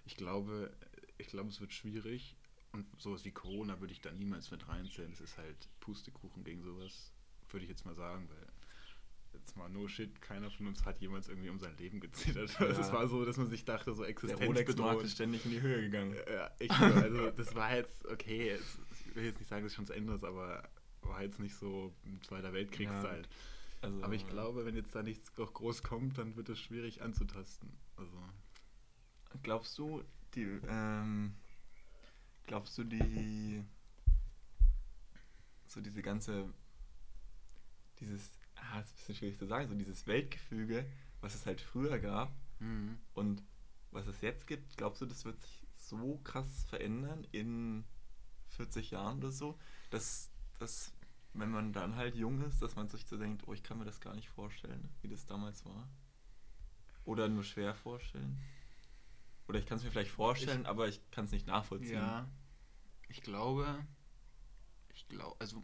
[0.05, 0.71] Ich glaube,
[1.17, 2.37] ich glaube, es wird schwierig.
[2.71, 5.11] Und sowas wie Corona würde ich da niemals mit reinzählen.
[5.11, 7.11] Das ist halt Pustekuchen gegen sowas,
[7.53, 8.47] würde ich jetzt mal sagen, weil
[9.33, 12.49] jetzt mal no shit, keiner von uns hat jemals irgendwie um sein Leben gezittert.
[12.59, 12.67] Ja.
[12.67, 15.03] Es war so, dass man sich dachte, so existenzbedrohend.
[15.03, 16.15] ist ständig in die Höhe gegangen.
[16.31, 19.85] Ja, ich, also das war jetzt, okay, es, ich will jetzt nicht sagen, dass schon
[19.85, 20.69] zu Ende ist, aber
[21.01, 23.27] war jetzt nicht so ein Zweiter Weltkriegszeit.
[23.81, 27.01] Also, Aber ich glaube, wenn jetzt da nichts noch groß kommt, dann wird es schwierig
[27.01, 27.69] anzutasten.
[27.95, 28.17] Also,
[29.43, 30.03] Glaubst du,
[30.35, 31.35] die, ähm,
[32.45, 33.63] glaubst du, die,
[35.65, 36.53] so diese ganze,
[38.01, 40.85] dieses, ah, das ist ein bisschen schwierig zu sagen, so dieses Weltgefüge,
[41.21, 42.35] was es halt früher gab
[43.13, 43.43] und
[43.91, 47.83] was es jetzt gibt, glaubst du, das wird sich so krass verändern in
[48.49, 49.57] 40 Jahren oder so,
[49.89, 50.93] dass, dass
[51.33, 53.85] wenn man dann halt jung ist, dass man sich so denkt, oh, ich kann mir
[53.85, 55.89] das gar nicht vorstellen, wie das damals war?
[57.05, 58.41] Oder nur schwer vorstellen?
[59.47, 61.93] Oder ich kann es mir vielleicht vorstellen, aber ich kann es nicht nachvollziehen.
[61.93, 62.29] Ja,
[63.09, 63.85] ich glaube,
[64.93, 65.63] ich glaube, also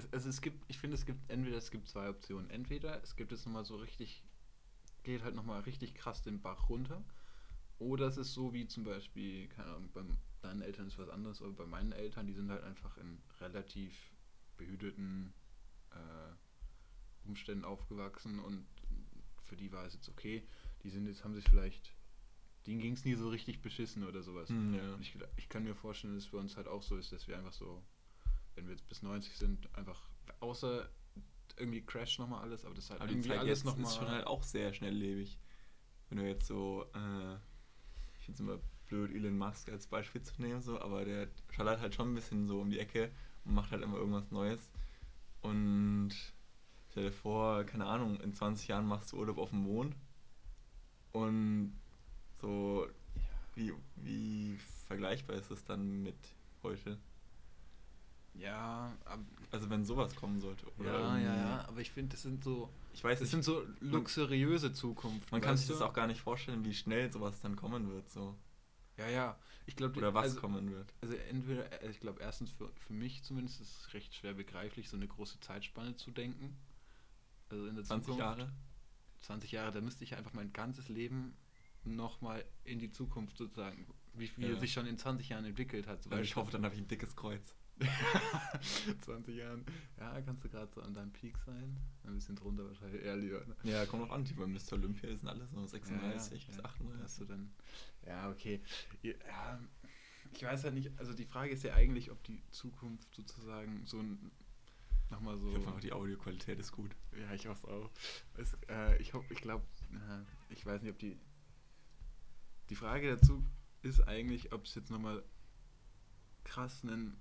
[0.00, 2.50] es, es, es gibt, ich finde, es gibt entweder es gibt zwei Optionen.
[2.50, 4.24] Entweder es gibt es nochmal so richtig,
[5.02, 7.04] geht halt nochmal richtig krass den Bach runter.
[7.78, 10.02] Oder es ist so wie zum Beispiel, keine Ahnung, bei
[10.42, 13.94] deinen Eltern ist was anderes, aber bei meinen Eltern, die sind halt einfach in relativ
[14.56, 15.32] behüteten
[15.92, 18.66] äh, Umständen aufgewachsen und
[19.44, 20.46] für die war es jetzt okay.
[20.82, 21.94] Die sind jetzt, haben sich vielleicht,
[22.66, 24.48] denen ging es nie so richtig beschissen oder sowas.
[24.48, 24.94] Hm, ja.
[24.94, 27.28] Und ich, ich kann mir vorstellen, dass es bei uns halt auch so ist, dass
[27.28, 27.82] wir einfach so,
[28.60, 30.08] wenn wir jetzt bis 90 sind, einfach,
[30.40, 30.88] außer
[31.56, 33.84] irgendwie crash nochmal alles, aber das ist halt Aber irgendwie alles nochmal.
[33.84, 35.38] ist schon halt auch sehr schnelllebig.
[36.08, 37.34] Wenn du jetzt so, äh,
[38.18, 41.80] ich finde es immer blöd, Elon Musk als Beispiel zu nehmen, so, aber der schallert
[41.80, 43.10] halt schon ein bisschen so um die Ecke
[43.44, 44.70] und macht halt immer irgendwas Neues.
[45.42, 46.12] Und
[46.90, 49.94] Stell dir vor, keine Ahnung, in 20 Jahren machst du Urlaub auf dem Mond
[51.12, 51.78] und
[52.40, 52.88] so,
[53.54, 56.16] wie, wie vergleichbar ist das dann mit
[56.64, 56.98] heute?
[58.40, 58.96] Ja,
[59.50, 60.66] Also wenn sowas kommen sollte.
[60.78, 63.44] Oder ja, ja, ja, aber ich finde, das sind so, Ich weiß das nicht, sind
[63.44, 65.30] so luxuriöse Zukunft.
[65.32, 65.84] man kann sich das du?
[65.84, 68.08] auch gar nicht vorstellen, wie schnell sowas dann kommen wird.
[68.08, 68.36] so
[68.96, 69.38] Ja, ja.
[69.66, 70.92] Ich glaube, Oder was also, kommen wird.
[71.02, 74.88] Also entweder, äh, ich glaube erstens für, für mich zumindest ist es recht schwer begreiflich,
[74.88, 76.56] so eine große Zeitspanne zu denken.
[77.50, 78.20] Also in der 20 Zukunft.
[78.38, 78.52] Jahre?
[79.20, 81.36] 20 Jahre, da müsste ich einfach mein ganzes Leben
[81.84, 84.58] nochmal in die Zukunft sozusagen, wie viel Ja.
[84.58, 86.02] sich schon in 20 Jahren entwickelt hat.
[86.02, 86.42] Zum Ich Beispiel.
[86.42, 87.54] hoffe, dann habe ich ein dickes Kreuz.
[89.00, 89.64] 20 Jahren.
[89.98, 91.76] Ja, kannst du gerade so an deinem Peak sein.
[92.04, 93.44] Ein bisschen drunter wahrscheinlich eher lieber.
[93.46, 93.56] Ne?
[93.64, 94.74] Ja, kommt noch an, die beim Mr.
[94.74, 96.64] Olympia sind alle so 36 ja, bis ja.
[96.64, 97.02] 38.
[97.02, 97.52] Hast du dann.
[98.06, 98.60] Ja, okay.
[99.02, 99.60] Ja,
[100.32, 103.98] ich weiß halt nicht, also die Frage ist ja eigentlich, ob die Zukunft sozusagen so
[103.98, 104.30] ein.
[105.10, 105.48] Nochmal so.
[105.48, 106.94] Ich hoffe einfach, die Audioqualität ist gut.
[107.18, 107.90] Ja, ich hoffe auch.
[108.36, 109.64] Es, äh, ich hoffe, ich glaube,
[110.50, 111.18] ich weiß nicht, ob die.
[112.68, 113.44] Die Frage dazu
[113.82, 115.24] ist eigentlich, ob es jetzt nochmal
[116.44, 117.16] krass einen,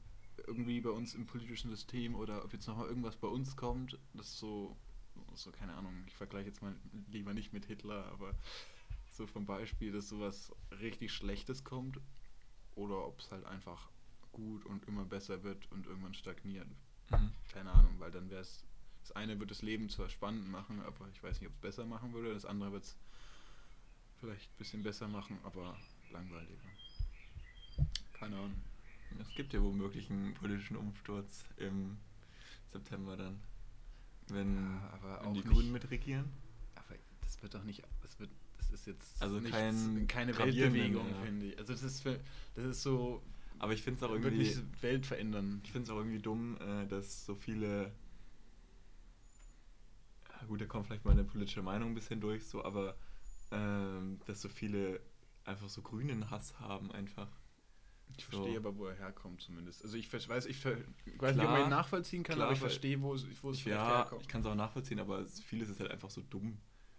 [0.48, 4.38] irgendwie bei uns im politischen System oder ob jetzt nochmal irgendwas bei uns kommt, das
[4.38, 4.76] so,
[5.34, 6.76] so, keine Ahnung, ich vergleiche jetzt mal
[7.12, 8.36] lieber nicht mit Hitler, aber
[9.12, 12.00] so vom Beispiel, dass sowas richtig Schlechtes kommt
[12.76, 13.90] oder ob es halt einfach
[14.32, 16.68] gut und immer besser wird und irgendwann stagniert.
[17.10, 17.32] Mhm.
[17.52, 18.64] Keine Ahnung, weil dann wäre es.
[19.02, 21.86] Das eine wird das Leben zwar spannend machen, aber ich weiß nicht, ob es besser
[21.86, 22.34] machen würde.
[22.34, 22.98] Das andere wird es
[24.20, 25.76] vielleicht ein bisschen besser machen, aber
[26.12, 26.62] langweiliger.
[28.14, 28.62] Keine Ahnung.
[29.20, 31.98] Es gibt ja womöglich einen politischen Umsturz im
[32.72, 33.40] September dann.
[34.28, 36.26] Wenn, Ja, aber wenn auch die nicht- Grünen mitregieren.
[36.76, 37.84] Aber das wird doch nicht.
[38.04, 38.30] Das wird.
[38.58, 41.22] Das ist jetzt Also nichts- kein keine Weltbewegung, ja.
[41.26, 41.58] finde ich.
[41.58, 42.20] Also das ist für,
[42.54, 43.24] das ist so
[43.58, 44.44] Aber ich finde es auch irgendwie.
[44.44, 45.62] die Welt verändern.
[45.64, 47.92] Ich finde es auch irgendwie dumm, äh, dass so viele.
[50.40, 52.96] Ja, gut, da kommt vielleicht meine politische Meinung ein bisschen durch, so, aber
[53.52, 55.02] ähm, dass so viele
[55.46, 57.28] einfach so grünen Hass haben, einfach.
[58.18, 58.32] Ich So.
[58.32, 59.84] verstehe aber, wo er herkommt zumindest.
[59.84, 62.48] Also ich weiß, ich, ver- ich weiß nicht, ob Klar, man ihn nachvollziehen kann, klar,
[62.48, 64.22] aber ich verstehe, wo es, wo es vielleicht Ja, herkommt.
[64.24, 66.58] ich kann es auch nachvollziehen, aber es- vieles ist halt einfach so dumm.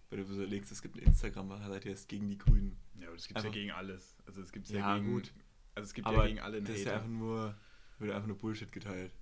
[0.08, 2.76] Weil du so überlegst, es gibt ein Instagram, seid ihr jetzt gegen die Grünen.
[2.98, 4.16] Ja, aber das gibt es ja gegen alles.
[4.26, 5.32] Also es gibt es Ja, ja, gegen, gut.
[5.74, 7.54] Also es gibt aber ja gegen alle einen das ist ja einfach nur,
[7.98, 9.12] wird einfach nur Bullshit geteilt.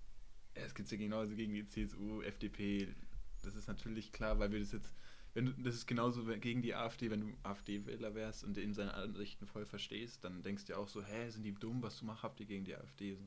[0.56, 2.94] Ja, es gibt ja genauso gegen die CSU, FDP.
[3.42, 4.94] Das ist natürlich klar, weil wir das jetzt,
[5.34, 8.90] wenn du, das ist genauso gegen die AfD, wenn du AfD-Wähler wärst und in seinen
[8.90, 12.22] Ansichten voll verstehst, dann denkst du auch so, hä, sind die dumm, was du machst,
[12.22, 13.14] habt ihr gegen die AfD?
[13.14, 13.24] So.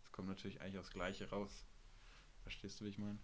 [0.00, 1.66] Das kommt natürlich eigentlich aufs Gleiche raus.
[2.42, 3.18] Verstehst du, wie ich meine?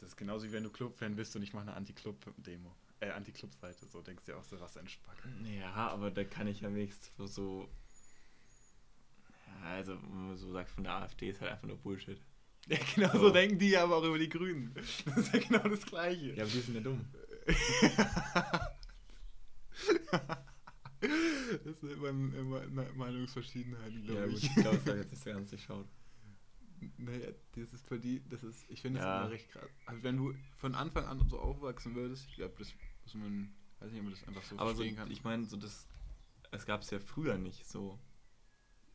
[0.00, 2.74] Das ist genauso wie wenn du Club-Fan bist und ich mache eine Anti-Club-Demo.
[3.00, 3.86] Äh, Anti-Club-Seite.
[3.86, 5.16] So denkst du ja auch so, was Spack.
[5.44, 7.68] Ja, aber da kann ich ja wenigstens so.
[9.46, 12.20] Ja, also, wenn man so sagt, von der AfD ist halt einfach nur Bullshit.
[12.66, 13.18] Ja, genau so.
[13.18, 13.30] So.
[13.30, 14.74] denken die aber auch über die Grünen.
[14.74, 16.34] Das ist ja genau das Gleiche.
[16.34, 17.04] Ja, aber die sind ja dumm.
[21.00, 24.44] das ist immer, immer eine Meinungsverschiedenheit, Ja, glaube gut, ich.
[24.44, 25.86] ich glaube, es hat jetzt nicht so ganz durchschaut.
[26.98, 29.20] Naja, das ist für die, das ist, ich finde das Ja.
[29.22, 29.70] immer recht krass.
[29.86, 32.72] Also wenn du von Anfang an so aufwachsen würdest, ich glaube, das
[33.04, 35.10] muss man, weiß nicht, ob man das einfach so Aber so, verstehen kann.
[35.10, 35.86] ich meine, so das.
[36.50, 37.98] Es gab es ja früher nicht so.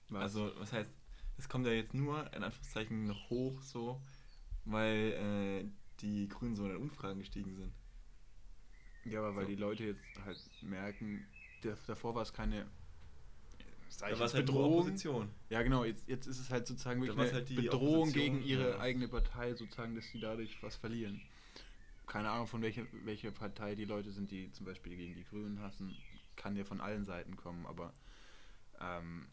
[0.10, 0.22] Was?
[0.24, 0.92] Also, was heißt,
[1.40, 4.02] es kommt ja jetzt nur, in Anführungszeichen, noch hoch, so,
[4.66, 5.70] weil äh,
[6.02, 7.74] die Grünen so in den Umfragen gestiegen sind.
[9.06, 9.50] ja, aber weil so.
[9.50, 11.26] die Leute jetzt halt merken,
[11.88, 12.68] davor war es keine
[13.90, 14.80] sag Da ich war es halt Bedrohung.
[14.80, 15.30] Opposition.
[15.50, 18.72] Ja, genau, jetzt, jetzt ist es halt sozusagen wirklich eine halt Bedrohung Opposition, gegen ihre
[18.72, 18.80] ja.
[18.80, 21.22] eigene Partei, sozusagen, dass sie dadurch was verlieren.
[22.06, 25.62] Keine Ahnung, von welcher, welcher Partei die Leute sind, die zum Beispiel gegen die Grünen
[25.62, 25.96] hassen.
[26.36, 27.94] Kann ja von allen Seiten kommen, aber
[28.80, 29.28] ähm.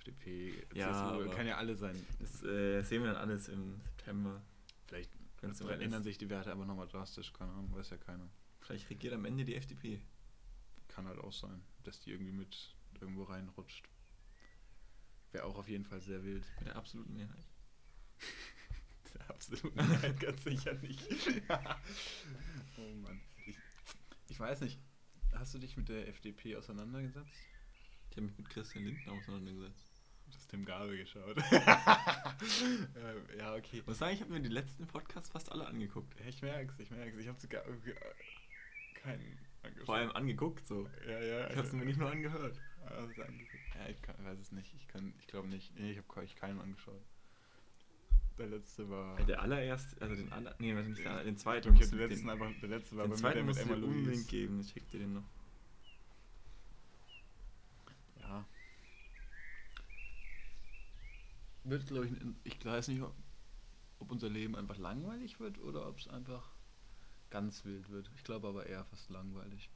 [0.00, 1.94] FDP, Ja, CSU, aber- kann ja alle sein.
[2.18, 4.42] Das äh, sehen wir dann alles im September.
[4.86, 5.10] Vielleicht
[5.42, 6.02] ist.
[6.04, 8.28] sich die Werte aber nochmal drastisch, keine Ahnung, weiß ja keiner.
[8.60, 10.00] Vielleicht regiert am Ende die FDP.
[10.88, 13.88] Kann halt auch sein, dass die irgendwie mit irgendwo reinrutscht.
[15.32, 16.44] Wäre auch auf jeden Fall sehr wild.
[16.58, 17.46] Mit der absoluten Mehrheit.
[19.28, 21.06] Absolut nein, ganz sicher nicht.
[22.76, 23.20] oh Mann.
[23.46, 23.56] Ich,
[24.28, 24.78] ich weiß nicht,
[25.32, 27.32] hast du dich mit der FDP auseinandergesetzt?
[28.10, 29.89] Ich habe mich mit Christian Lindner auseinandergesetzt.
[30.50, 31.36] Tim Gabe geschaut.
[31.52, 31.62] ähm,
[33.38, 33.78] ja, okay.
[33.78, 36.18] Ich muss sagen, ich habe mir die letzten Podcasts fast alle angeguckt.
[36.18, 37.16] Ja, ich merk's, ich merk's.
[37.18, 37.70] Ich habe sogar äh,
[38.94, 39.86] keinen angeschaut.
[39.86, 40.88] Vor allem angeguckt so.
[41.06, 41.50] ja, ja.
[41.50, 42.58] Ich habe es mir nicht nur angehört.
[42.84, 43.76] Angeguckt?
[43.78, 44.74] Ja, ich kann, weiß es nicht.
[44.74, 45.72] Ich kann, ich glaube nicht.
[45.78, 47.00] Nee, ich habe ich keinen angeschaut.
[48.36, 49.18] Der letzte war.
[49.20, 51.74] Ja, der allererste, also den aller, nee, warte, nicht der, den ich zweiten.
[51.74, 52.60] ich den letzten den, einfach.
[52.60, 54.26] Der letzte war den bei mir zweiten mit du Emma unbedingt Louise.
[54.28, 54.60] geben.
[54.60, 55.24] Ich schick dir den noch.
[58.20, 58.44] Ja.
[61.64, 62.12] Wird, glaube ich,
[62.44, 63.14] ich weiß nicht, ob-
[63.98, 66.52] unser Leben einfach langweilig wird oder ob es einfach
[67.30, 68.10] ganz wild wird.
[68.16, 69.70] Ich glaube aber eher fast langweilig.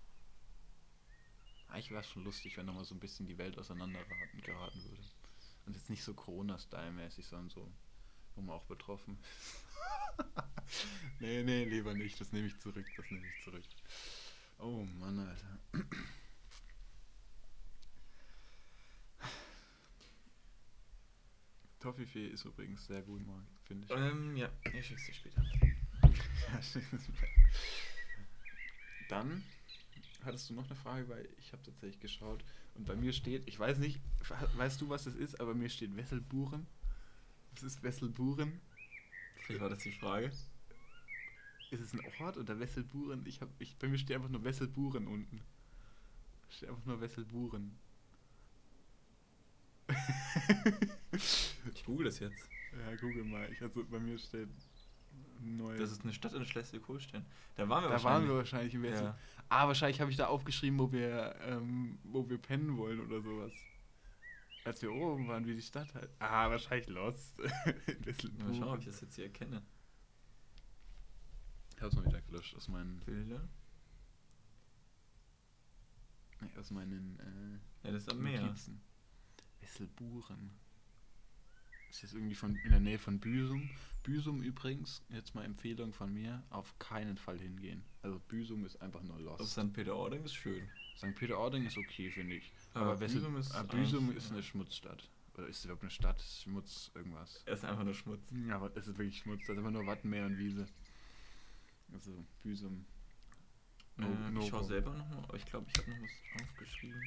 [1.68, 4.00] Eigentlich wäre es schon lustig, wenn nochmal so ein bisschen die Welt auseinander
[4.42, 5.02] geraten würde.
[5.66, 7.72] Und jetzt nicht so Corona-Style-mäßig, sondern so,
[8.34, 9.64] wo man auch betroffen ist.
[11.20, 12.20] nee, nee, lieber nicht.
[12.20, 12.86] Das nehme ich zurück.
[12.96, 13.64] Das nehme ich zurück.
[14.58, 15.58] Oh Mann, Alter.
[21.84, 23.90] Toffifee ist übrigens sehr gut, Marc, finde ich.
[23.90, 25.44] Ähm, ja, ich schick's dir später.
[29.10, 29.44] Dann
[30.24, 32.42] hattest du noch eine Frage, weil ich habe tatsächlich geschaut
[32.74, 34.00] und bei mir steht, ich weiß nicht,
[34.56, 36.66] weißt du, was das ist, aber mir steht Wesselburen.
[37.52, 38.62] Was ist Wesselburen?
[39.42, 40.32] Vielleicht war das die Frage.
[41.70, 43.26] Ist es ein Ort oder Wesselburen?
[43.26, 45.42] Ich hab, ich, bei mir steht einfach nur Wesselburen unten.
[46.48, 47.76] Steht einfach nur Wesselburen.
[51.72, 52.48] ich google das jetzt.
[52.72, 53.50] Ja, google mal.
[53.52, 54.48] Ich, also bei mir steht
[55.40, 55.76] neu.
[55.76, 57.24] Das ist eine Stadt in Schleswig-Holstein.
[57.56, 58.02] Da waren wir da wahrscheinlich.
[58.02, 59.04] Da waren wir wahrscheinlich im Wessel.
[59.04, 59.18] Ja.
[59.48, 63.52] Ah, wahrscheinlich habe ich da aufgeschrieben, wo wir, ähm, wo wir pennen wollen oder sowas.
[64.64, 66.10] Als wir oben waren, wie die Stadt halt.
[66.18, 67.38] Ah, wahrscheinlich Lost.
[68.38, 69.62] Mal schauen, ob ich das jetzt hier erkenne.
[71.76, 73.46] Ich habe es mal wieder gelöscht aus meinen Bilder.
[76.40, 78.54] Nee, aus meinen äh, ja, das ist am Meer.
[79.60, 80.50] Wesselburen.
[81.94, 83.70] Ist jetzt irgendwie von, in der Nähe von Büsum.
[84.02, 87.84] Büsum übrigens, jetzt mal Empfehlung von mir, auf keinen Fall hingehen.
[88.02, 89.40] Also Büsum ist einfach nur lost.
[89.40, 89.72] Also St.
[89.72, 90.68] Peter-Ording ist schön.
[90.96, 91.14] St.
[91.14, 92.52] Peter-Ording ist okay, finde ich.
[92.74, 95.08] Aber, Aber Büsum ist, äh, Büsum ist eine Schmutzstadt.
[95.34, 96.20] Oder ist es überhaupt eine Stadt?
[96.20, 97.44] Schmutz, irgendwas.
[97.46, 98.28] Es ist einfach nur Schmutz.
[98.48, 99.42] Ja, aber es ist wirklich Schmutz.
[99.46, 100.66] Das ist einfach nur Wattenmeer und Wiese.
[101.92, 102.10] Also
[102.42, 102.86] Büsum.
[103.98, 107.00] No, äh, no ich schaue selber nochmal, aber ich glaube, ich habe noch was aufgeschrieben.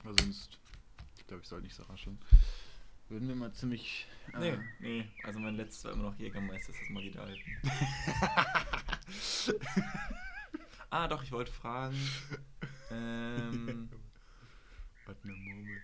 [0.00, 0.58] Aber sonst,
[1.16, 2.18] ich glaube, ich soll nicht so rascheln.
[3.08, 4.06] Würden wir mal ziemlich.
[4.34, 5.08] Äh, nee, nee.
[5.22, 7.50] Also mein letztes war immer noch Jägermeister, ist das mal wieder halten.
[10.90, 11.96] ah, doch, ich wollte fragen.
[12.90, 13.88] Ähm,
[15.06, 15.82] eine Murmel.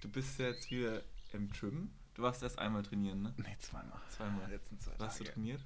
[0.00, 1.90] Du bist jetzt wieder im Gym.
[2.14, 3.34] Du warst erst einmal trainieren, ne?
[3.36, 4.00] Nee, zweimal.
[4.08, 4.50] Zweimal.
[4.50, 5.64] Letzten zwei Was hast du trainiert?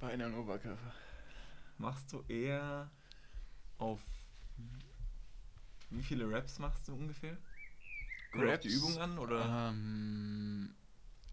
[0.00, 0.94] Beine und Oberkörper.
[1.78, 2.90] Machst du eher
[3.78, 4.00] auf.
[5.90, 7.36] Wie viele Reps machst du ungefähr?
[8.34, 9.70] Kommt Raps, die Übung an, oder?
[9.70, 10.74] Ähm,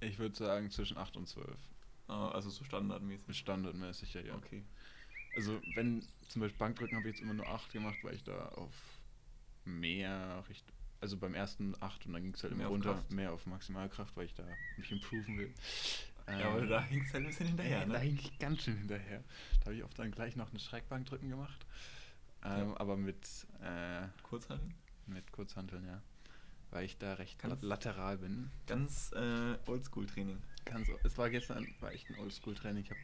[0.02, 1.48] ich würde sagen zwischen 8 und 12.
[2.08, 3.38] Ah, also so standardmäßig?
[3.38, 4.36] Standardmäßig, ja, ja.
[4.36, 4.64] Okay.
[5.36, 8.50] Also wenn zum Beispiel Bankdrücken habe ich jetzt immer nur 8 gemacht, weil ich da
[8.50, 8.74] auf
[9.66, 13.32] mehr Richtung, also beim ersten 8 und dann ging es halt immer runter, auf mehr
[13.32, 14.44] auf Maximalkraft, weil ich da
[14.78, 15.54] mich improven will.
[16.28, 17.94] Ja, aber da hing es halt ein bisschen hinterher, ja, ne?
[17.94, 19.24] Da hing ich ganz schön hinterher.
[19.60, 21.66] Da habe ich oft dann gleich noch eine Schreckbankdrücken gemacht.
[22.44, 22.80] Ähm, ja.
[22.80, 23.26] Aber mit
[23.60, 24.76] äh, Kurzhanteln?
[25.08, 26.02] Mit Kurzhanteln, ja
[26.72, 28.50] weil ich da recht ganz, lateral bin.
[28.66, 30.42] Ganz äh, Oldschool-Training.
[30.66, 32.84] Ganz, es war gestern war echt ein Oldschool-Training.
[32.84, 33.00] Ich habe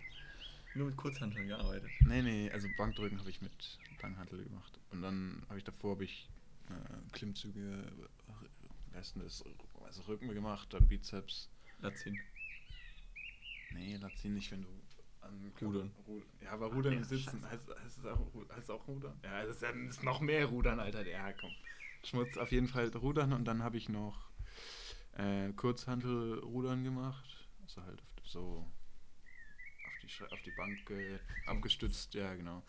[0.74, 1.90] nur mit Kurzhanteln gearbeitet.
[2.02, 4.80] Nee, nee, also Bankdrücken habe ich mit Langhantel gemacht.
[4.92, 6.30] Und dann habe ich davor habe ich
[6.70, 7.84] äh, Klimmzüge,
[8.92, 9.44] besten das,
[9.84, 11.50] also Rücken gemacht, dann Bizeps.
[11.80, 12.18] Lazin.
[13.72, 14.70] Nee, Lazin nicht, wenn du
[15.22, 15.92] an Rudern.
[16.08, 16.28] Rudern.
[16.42, 17.44] Ja, aber Rudern im Sitzen.
[17.50, 19.20] Heißt, heißt, es auch, heißt es auch Rudern?
[19.24, 21.06] Ja, das ist, ja, das ist noch mehr Rudern, Alter.
[21.06, 21.52] Ja, komm.
[22.08, 24.30] Schmutz auf jeden Fall rudern und dann habe ich noch
[25.14, 27.46] äh, Kurzhantel-Rudern gemacht.
[27.64, 28.66] Also halt so
[29.86, 32.64] auf die, auf die Bank äh, abgestützt, ja genau.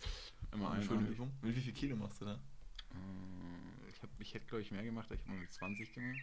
[0.52, 1.32] Immer eine schöne Übung.
[1.42, 2.34] Mit wie viel Kilo machst du da?
[2.34, 6.18] Äh, ich, hab, ich hätte glaube ich mehr gemacht, ich habe mal mit 20 gemacht.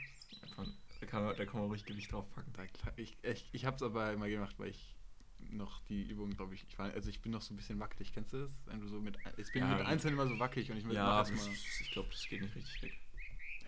[1.00, 2.52] Da kann, man, da kann man ruhig Gewicht drauf packen.
[2.54, 2.64] Da,
[2.98, 4.96] ich ich, ich habe es aber immer gemacht, weil ich
[5.40, 8.14] noch die Übung, glaube ich, ich war, also ich bin noch so ein bisschen wackelig,
[8.14, 8.52] kennst du das?
[8.66, 10.96] Wenn du so mit, ich bin ja, mit Einzelnen immer so wackelig und ich will
[10.96, 11.48] ja, erstmal.
[11.48, 12.94] Ich glaube, das geht nicht richtig weg.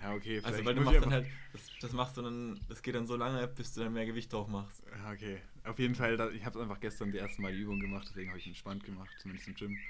[0.01, 0.41] Ja, okay.
[0.43, 3.15] Also, weil du machst dann halt, das, das, machst du dann, das geht dann so
[3.15, 4.83] lange, bis du dann mehr Gewicht drauf machst.
[4.95, 5.41] Ja, okay.
[5.63, 8.39] Auf jeden Fall, ich habe einfach gestern die erste Mal die Übung gemacht, deswegen habe
[8.39, 9.83] ich entspannt gemacht, zumindest im Gym.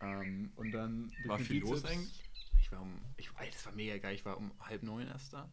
[0.00, 1.12] Ähm, und dann.
[1.18, 2.24] War viel Bizeps, los eigentlich?
[2.60, 5.52] Ich war um, ich das war mega geil, ich war um halb neun erst da.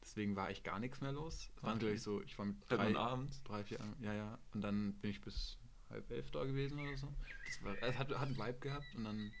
[0.00, 1.50] Deswegen war echt gar nichts mehr los.
[1.54, 3.40] Es waren, glaube ich, so, ich war mit drei, Abend.
[3.44, 4.38] drei, vier, ja, ja.
[4.54, 5.58] Und dann bin ich bis
[5.90, 7.14] halb elf da gewesen oder so.
[7.44, 9.32] Das war, es hat, hat einen Vibe gehabt und dann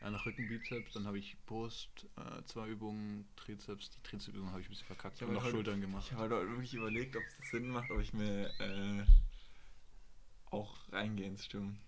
[0.00, 3.90] ja, nach Rücken, Bizeps, dann habe ich Brust, äh, zwei Übungen, Trizeps.
[3.90, 5.16] Die Trizepsübung habe ich ein bisschen verkackt.
[5.16, 6.06] Ich habe noch heute, Schultern gemacht.
[6.06, 9.04] Ich habe heute wirklich überlegt, ob es Sinn macht, ob ich mir äh,
[10.46, 11.78] auch reingehe ins Stimmen.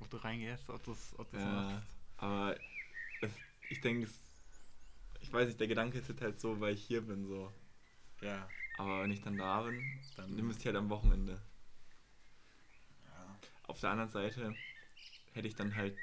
[0.00, 1.96] Ob du reingehst, ob du es ja, machst.
[2.16, 2.56] Aber
[3.20, 3.30] es,
[3.68, 4.08] ich denke,
[5.20, 7.52] ich weiß nicht, der Gedanke ist halt so, weil ich hier bin, so.
[8.20, 8.48] Ja.
[8.78, 9.80] Aber wenn ich dann da bin,
[10.16, 11.40] dann nimm es halt am Wochenende.
[13.04, 13.38] Ja.
[13.64, 14.54] Auf der anderen Seite
[15.32, 15.96] hätte ich dann halt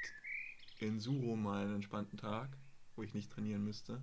[0.78, 2.56] in Suho mal einen entspannten Tag,
[2.96, 4.02] wo ich nicht trainieren müsste.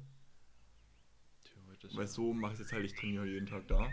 [1.44, 1.96] Theoretisch.
[1.96, 3.88] Weil so mache ich es jetzt halt, ich trainiere jeden Tag da.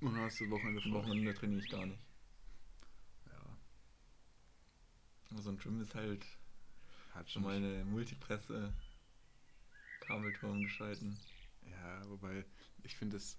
[0.00, 0.90] Und dann hast du Wochenende frei.
[0.92, 2.00] Wochenende trainiere ich gar nicht.
[3.26, 3.56] Ja,
[5.36, 6.24] Also ein Gym ist halt
[7.14, 8.72] hat schon schon mal eine Multipresse,
[10.00, 11.16] Kabelturm geschalten.
[11.70, 12.44] Ja, wobei,
[12.82, 13.38] ich finde das.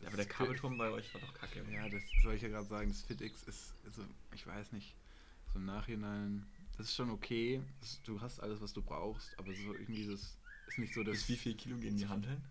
[0.00, 1.64] Ja, aber der das- Kabelturm bei euch war doch kacke.
[1.72, 4.02] Ja, das soll ich ja gerade sagen, das FitX ist, also
[4.34, 4.94] ich weiß nicht,
[5.52, 6.46] so im Nachhinein,
[6.76, 7.62] das ist schon okay.
[7.80, 11.20] Das, du hast alles, was du brauchst, aber so irgendwie das ist nicht so das.
[11.20, 12.42] Bis wie viel Kilo gehen die Handeln?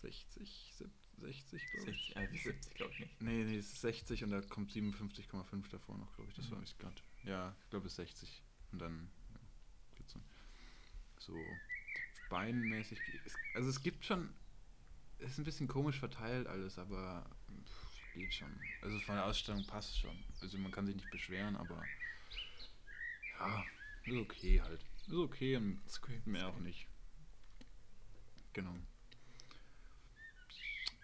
[0.00, 0.74] 60,
[1.18, 1.96] 60, glaube ich.
[1.96, 3.22] 60, äh, bis 70 glaube ich nicht.
[3.22, 6.36] Nee, nee, es ist 60 und da kommt 57,5 davor noch, glaube ich.
[6.36, 6.52] Das Mhm.
[6.52, 6.96] war nicht gerade.
[7.24, 8.42] Ja, ich glaube es ist 60.
[8.72, 9.40] Und dann ja,
[10.06, 10.20] so.
[11.18, 11.60] So
[12.28, 13.02] beinmäßig.
[13.52, 14.34] Also es gibt schon.
[15.18, 17.24] Es ist ein bisschen komisch verteilt alles, aber
[17.64, 18.52] pff, geht schon.
[18.80, 20.18] Also von der Ausstellung passt schon.
[20.40, 21.88] Also man kann sich nicht beschweren, aber
[23.48, 23.64] ja,
[24.04, 24.84] ist okay halt.
[25.06, 26.20] Ist okay und Ist okay.
[26.24, 26.86] mehr auch nicht.
[28.52, 28.74] Genau.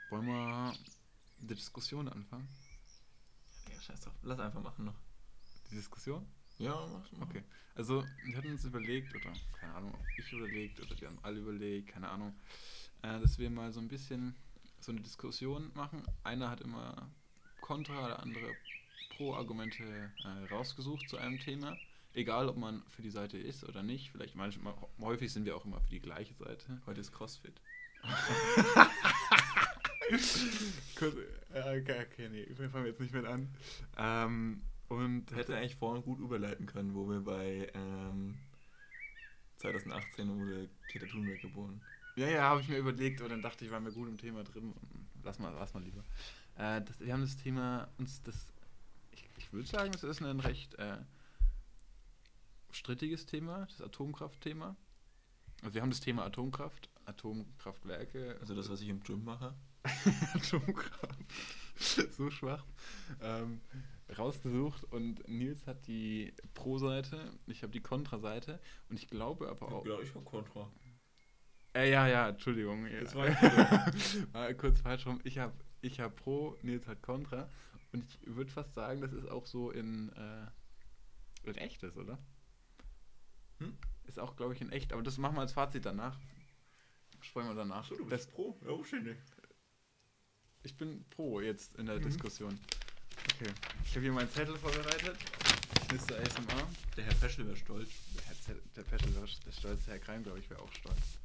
[0.08, 0.74] Wollen wir
[1.38, 2.48] die Diskussion anfangen?
[3.72, 4.14] Ja, scheiß drauf.
[4.22, 4.98] Lass einfach machen noch.
[5.70, 6.26] Die Diskussion?
[6.58, 7.28] Ja, mach mach.
[7.28, 7.42] Okay.
[7.74, 11.38] Also, wir hatten uns überlegt, oder keine Ahnung, ob ich überlegt, oder wir haben alle
[11.40, 12.34] überlegt, keine Ahnung,
[13.02, 14.34] äh, dass wir mal so ein bisschen
[14.80, 16.02] so eine Diskussion machen.
[16.24, 17.10] Einer hat immer
[17.60, 18.56] Kontra, der andere
[19.10, 21.78] Pro-Argumente äh, rausgesucht zu einem Thema.
[22.12, 24.10] Egal, ob man für die Seite ist oder nicht.
[24.10, 26.80] Vielleicht manchmal, häufig sind wir auch immer für die gleiche Seite.
[26.86, 27.60] Heute ist Crossfit.
[31.00, 33.48] Okay, okay, nee, wir fangen jetzt nicht mehr an.
[33.96, 38.36] Ähm, und Hätte eigentlich vorhin gut überleiten können, wo wir bei ähm,
[39.58, 41.80] 2018 wurde Greta Thunberg geboren.
[42.16, 44.42] Ja, ja, habe ich mir überlegt, aber dann dachte ich, waren wir gut im Thema
[44.42, 44.74] drin.
[45.22, 46.02] Lass mal, lass mal lieber.
[46.56, 48.48] Äh, das, wir haben das Thema uns das.
[49.12, 50.96] Ich, ich würde sagen, das ist ein recht äh,
[52.72, 54.76] strittiges Thema, das Atomkraftthema.
[55.62, 58.36] Also wir haben das Thema Atomkraft, Atomkraftwerke.
[58.40, 59.54] Also das, was ich im Gym mache.
[60.34, 61.18] Atomkraft.
[61.76, 62.64] so schwach.
[63.20, 63.60] Ähm,
[64.16, 69.86] rausgesucht und Nils hat die Pro-Seite, ich habe die Kontra-Seite und ich glaube aber auch.
[69.86, 70.70] Ja, ich hab Kontra.
[71.74, 72.86] Äh, ja, ja, Entschuldigung.
[72.86, 73.00] Ja.
[73.00, 73.26] Das war
[74.32, 75.20] war kurz falsch rum.
[75.24, 77.48] Ich habe ich hab Pro, Nils hat Contra.
[77.92, 82.18] Und ich würde fast sagen, das ist auch so in, äh, in echtes, oder?
[83.60, 83.76] Hm?
[84.04, 84.92] Ist auch, glaube ich, in echt.
[84.92, 86.18] Aber das machen wir als Fazit danach.
[87.20, 87.84] Sprechen wir danach.
[87.84, 88.58] So, du das, bist Pro?
[88.66, 89.16] Ja, schön.
[90.62, 92.02] ich bin Pro jetzt in der Mhm.
[92.02, 92.58] Diskussion.
[93.34, 93.52] Okay.
[93.84, 95.16] Ich habe hier meinen Zettel vorbereitet.
[95.92, 96.18] Mr.
[96.20, 96.68] ASMR.
[96.96, 97.90] Der Herr Peschel wäre stolz.
[98.16, 101.18] Der, Herr Zettel, der Peschel, der, der stolze Herr Kreim, glaube ich, wäre auch stolz.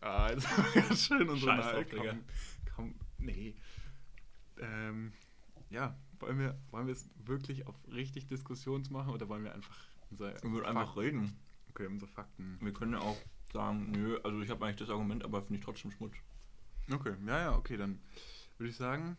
[0.00, 2.02] Ah, jetzt haben wir ganz schön unsere Scheiß Digga.
[2.12, 2.24] Komm,
[2.74, 3.54] komm, nee.
[4.60, 5.12] Ähm,
[5.70, 9.76] ja, wollen wir, wollen wir es wirklich auf richtig Diskussions machen oder wollen wir einfach
[10.10, 11.38] unser Wir würden einfach reden.
[11.70, 12.58] Okay, unsere Fakten.
[12.60, 13.16] Wir können ja auch
[13.52, 16.14] sagen, nö, also ich habe eigentlich das Argument, aber finde ich trotzdem Schmutz.
[16.90, 18.00] Okay, ja, ja, okay, dann
[18.56, 19.16] würde ich sagen,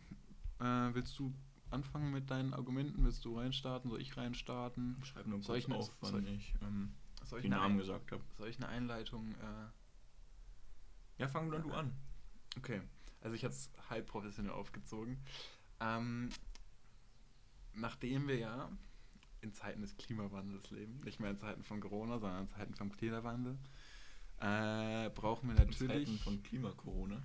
[0.58, 1.32] äh, willst du
[1.70, 3.04] anfangen mit deinen Argumenten?
[3.04, 3.90] Willst du reinstarten?
[3.90, 4.96] Soll ich reinstarten?
[5.02, 8.22] Ich schreibe nur Soll kurz ich auf, wann ich ähm, Soll eine, Namen gesagt habe.
[8.38, 9.68] soll ich eine Einleitung äh,
[11.18, 11.92] Ja, fang dann du an.
[12.58, 12.82] Okay,
[13.20, 15.18] also ich habe es halb professionell aufgezogen.
[15.80, 16.30] Ähm,
[17.72, 18.70] nachdem wir ja
[19.42, 22.92] in Zeiten des Klimawandels leben, nicht mehr in Zeiten von Corona, sondern in Zeiten vom
[22.92, 23.58] Klimawandel,
[24.40, 27.22] äh, brauchen wir In natürlich Zeiten von Klima-Corona.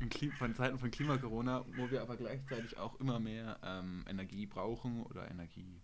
[0.00, 4.46] in Klim von Zeiten von Klima-Corona, wo wir aber gleichzeitig auch immer mehr ähm, Energie
[4.46, 5.80] brauchen oder Energie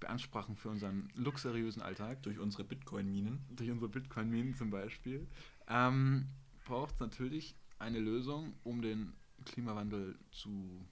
[0.00, 3.44] beanspruchen für unseren luxuriösen Alltag Durch unsere Bitcoin-Minen.
[3.50, 5.26] durch unsere Bitcoin-Minen zum Beispiel,
[5.66, 6.28] ähm,
[6.64, 9.12] braucht es natürlich eine Lösung, um den
[9.44, 10.86] Klimawandel zu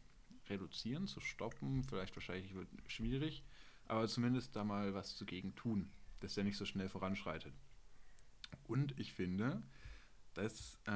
[0.48, 1.84] reduzieren, zu stoppen.
[1.84, 3.44] Vielleicht wahrscheinlich wird schwierig,
[3.88, 7.54] aber zumindest da mal was dagegen tun, dass der nicht so schnell voranschreitet.
[8.64, 9.62] Und ich finde,
[10.34, 10.90] dass äh,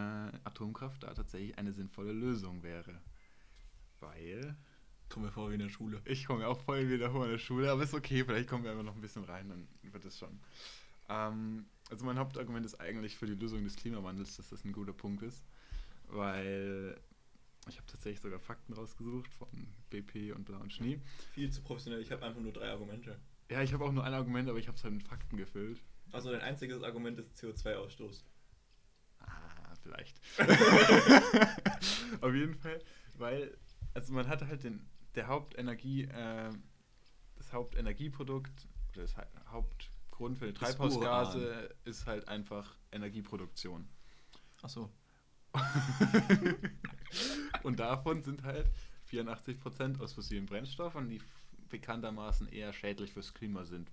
[0.45, 3.01] Atomkraft da tatsächlich eine sinnvolle Lösung wäre.
[4.01, 4.57] Weil
[5.09, 6.01] Kommen wir vor wie in der Schule.
[6.05, 8.70] ich komme auch voll wieder vor in der Schule, aber ist okay, vielleicht kommen wir
[8.70, 10.38] einfach noch ein bisschen rein, dann wird es schon.
[11.09, 14.93] Ähm, also mein Hauptargument ist eigentlich für die Lösung des Klimawandels, dass das ein guter
[14.93, 15.45] Punkt ist,
[16.07, 16.97] weil
[17.68, 19.48] ich habe tatsächlich sogar Fakten rausgesucht von
[19.90, 21.00] BP und Blau und Schnee.
[21.32, 22.00] Viel zu professionell.
[22.00, 23.18] Ich habe einfach nur drei Argumente.
[23.50, 25.82] Ja, ich habe auch nur ein Argument, aber ich habe es halt mit Fakten gefüllt.
[26.12, 28.24] Also dein einziges Argument ist CO2-Ausstoß.
[29.20, 30.20] Ah, vielleicht.
[32.20, 32.80] Auf jeden Fall,
[33.14, 33.56] weil,
[33.94, 36.50] also man hat halt den, der Hauptenergie, äh,
[37.36, 43.88] das Hauptenergieprodukt, oder das Ha- Hauptgrund für die Treibhausgase ist halt einfach Energieproduktion.
[44.62, 44.90] Achso.
[47.62, 48.70] Und davon sind halt
[49.11, 51.20] 84% aus fossilen Brennstoffen, die
[51.68, 53.90] bekanntermaßen eher schädlich fürs Klima sind.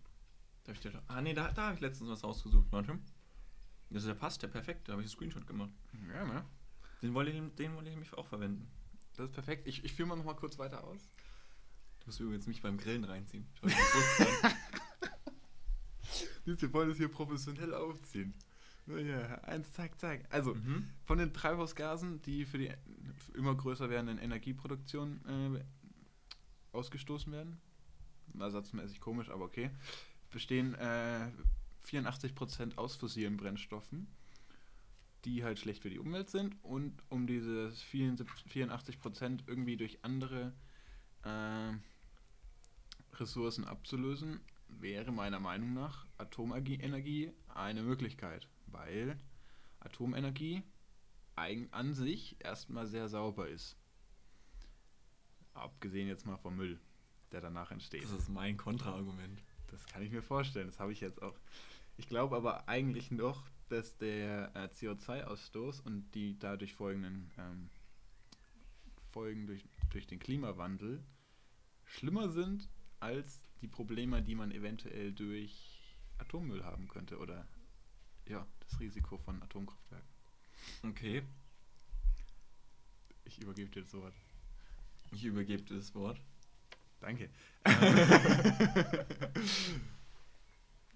[0.63, 2.71] Da hab ich dir ah nee, da, da habe ich letztens was rausgesucht.
[2.71, 2.99] Warte.
[3.89, 4.87] Das ist der passt, der perfekt.
[4.87, 5.71] Da habe ich einen Screenshot gemacht.
[6.13, 6.45] Ja, ne?
[7.01, 8.69] Den wollte ich, den wollte ich nämlich auch verwenden.
[9.15, 9.67] Das ist perfekt.
[9.67, 11.01] Ich, ich führe mal noch mal kurz weiter aus.
[11.99, 13.47] Du musst übrigens mich beim Grillen reinziehen.
[16.45, 18.33] Wir wollen es hier professionell aufziehen.
[18.87, 20.25] Ja, eins, zack, zack.
[20.29, 20.87] Also, Mhm.
[21.03, 22.71] von den Treibhausgasen, die für die
[23.35, 25.63] immer größer werdenden Energieproduktion äh,
[26.71, 27.59] ausgestoßen werden,
[28.39, 29.71] ersatzmäßig komisch, aber okay,
[30.31, 31.29] bestehen äh,
[31.85, 34.07] 84% aus fossilen Brennstoffen,
[35.25, 40.53] die halt schlecht für die Umwelt sind und um diese 84% irgendwie durch andere
[41.23, 41.73] äh,
[43.15, 48.47] Ressourcen abzulösen, wäre meiner Meinung nach Atomenergie eine Möglichkeit,
[48.77, 49.17] weil
[49.79, 50.63] Atomenergie
[51.35, 53.77] an sich erstmal sehr sauber ist.
[55.53, 56.79] Abgesehen jetzt mal vom Müll,
[57.31, 58.03] der danach entsteht.
[58.03, 59.43] Das ist mein Kontraargument.
[59.67, 61.37] Das kann ich mir vorstellen, das habe ich jetzt auch.
[61.97, 67.69] Ich glaube aber eigentlich noch, dass der äh, CO2-Ausstoß und die dadurch folgenden ähm,
[69.11, 71.03] Folgen durch, durch den Klimawandel
[71.83, 72.69] schlimmer sind
[72.99, 75.77] als die Probleme, die man eventuell durch
[76.17, 77.47] Atommüll haben könnte oder
[78.27, 80.07] ja, das Risiko von Atomkraftwerken.
[80.83, 81.23] Okay,
[83.25, 84.13] Ich übergebe dir das Wort.
[85.11, 86.19] ich übergebe dir das Wort.
[86.99, 87.29] Danke.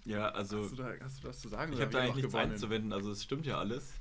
[0.04, 1.72] Ja, also hast, du da, hast du was zu sagen?
[1.72, 2.52] ich habe da eigentlich nichts gewonnen?
[2.52, 2.92] einzuwenden.
[2.92, 3.92] Also es stimmt ja alles.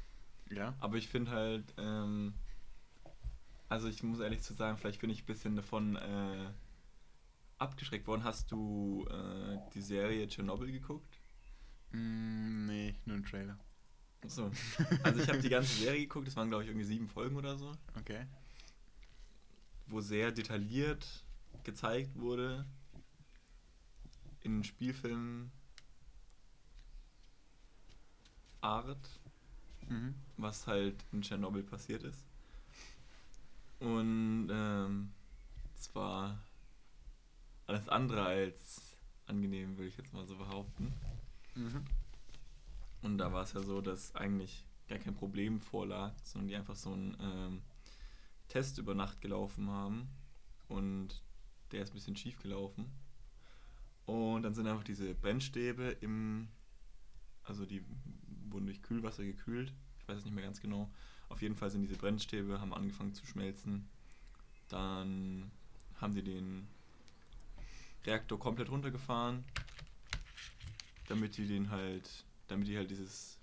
[0.49, 0.74] Ja.
[0.80, 2.34] Aber ich finde halt, ähm,
[3.69, 6.49] also ich muss ehrlich zu sagen, vielleicht bin ich ein bisschen davon äh,
[7.59, 8.24] abgeschreckt worden.
[8.24, 11.19] Hast du äh, die Serie Tschernobyl geguckt?
[11.92, 13.58] Mm, nee, nur ein Trailer.
[14.24, 14.52] Achso.
[15.04, 17.58] Also ich habe die ganze Serie geguckt, das waren glaube ich irgendwie sieben Folgen oder
[17.58, 18.26] so, Okay.
[19.88, 21.24] wo sehr detailliert
[21.64, 22.66] gezeigt wurde
[24.42, 25.52] in Spielfilmen
[28.62, 29.20] Art,
[29.89, 30.14] Mhm.
[30.38, 32.24] was halt in Tschernobyl passiert ist.
[33.80, 35.12] Und ähm,
[35.76, 36.39] es war
[37.66, 40.94] alles andere als angenehm, würde ich jetzt mal so behaupten.
[41.56, 41.84] Mhm.
[43.02, 46.76] Und da war es ja so, dass eigentlich gar kein Problem vorlag, sondern die einfach
[46.76, 47.62] so einen ähm,
[48.47, 50.10] Test über Nacht gelaufen haben
[50.68, 51.24] und
[51.72, 52.91] der ist ein bisschen schief gelaufen.
[54.06, 56.49] Und dann sind einfach diese Brennstäbe im,
[57.43, 57.84] also die
[58.49, 59.74] wurden durch Kühlwasser gekühlt.
[59.99, 60.89] Ich weiß es nicht mehr ganz genau.
[61.30, 63.88] Auf jeden Fall sind diese Brennstäbe, haben angefangen zu schmelzen.
[64.68, 65.49] Dann
[65.99, 66.68] haben die den
[68.06, 69.45] Reaktor komplett runtergefahren,
[71.12, 72.09] damit die den halt,
[72.47, 73.38] damit die halt dieses,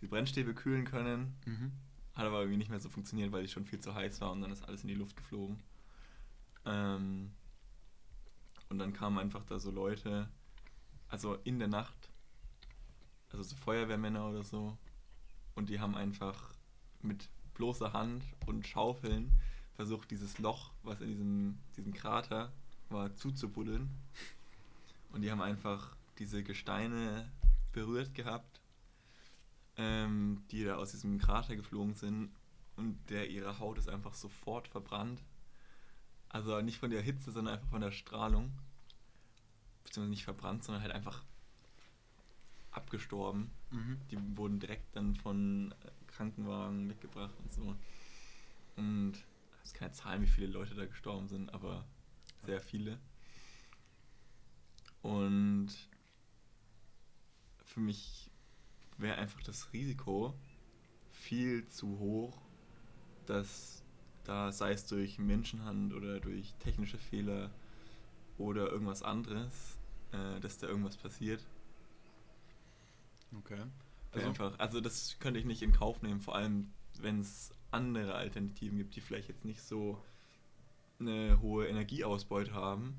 [0.00, 1.34] die Brennstäbe kühlen können.
[1.44, 1.72] Mhm.
[2.14, 4.40] Hat aber irgendwie nicht mehr so funktioniert, weil die schon viel zu heiß war und
[4.40, 5.58] dann ist alles in die Luft geflogen.
[6.64, 7.32] Ähm,
[8.68, 10.28] und dann kamen einfach da so Leute,
[11.08, 12.10] also in der Nacht,
[13.30, 14.78] also so Feuerwehrmänner oder so,
[15.56, 16.54] und die haben einfach
[17.02, 19.32] mit bloßer Hand und Schaufeln
[19.74, 22.52] versucht, dieses Loch, was in diesem, diesem Krater
[22.90, 23.90] war, zuzubuddeln.
[25.10, 27.30] Und die haben einfach diese Gesteine
[27.72, 28.60] berührt gehabt,
[29.76, 32.30] ähm, die da aus diesem Krater geflogen sind
[32.76, 35.22] und der ihre Haut ist einfach sofort verbrannt.
[36.28, 38.52] Also nicht von der Hitze, sondern einfach von der Strahlung.
[39.84, 41.24] Beziehungsweise nicht verbrannt, sondern halt einfach
[42.72, 43.50] abgestorben.
[43.70, 44.00] Mhm.
[44.10, 47.76] Die wurden direkt dann von äh, Krankenwagen weggebracht und so.
[48.76, 49.12] Und
[49.62, 51.84] es ist keine Zahl, wie viele Leute da gestorben sind, aber
[52.44, 52.98] sehr viele.
[55.02, 55.68] Und
[57.74, 58.30] für mich
[58.98, 60.32] wäre einfach das Risiko
[61.10, 62.40] viel zu hoch,
[63.26, 63.82] dass
[64.22, 67.50] da, sei es durch Menschenhand oder durch technische Fehler
[68.38, 69.76] oder irgendwas anderes,
[70.12, 71.44] äh, dass da irgendwas passiert.
[73.38, 73.62] Okay.
[74.12, 76.70] Also, einfach, also das könnte ich nicht in Kauf nehmen, vor allem
[77.00, 80.00] wenn es andere Alternativen gibt, die vielleicht jetzt nicht so
[81.00, 82.94] eine hohe Energieausbeute haben,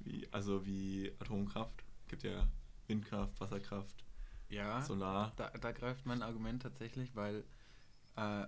[0.00, 1.84] wie, also wie Atomkraft.
[2.08, 2.48] gibt ja
[2.90, 4.04] Windkraft, Wasserkraft,
[4.48, 5.32] ja, Solar.
[5.36, 7.44] da, da greift mein Argument tatsächlich, weil
[8.16, 8.46] äh,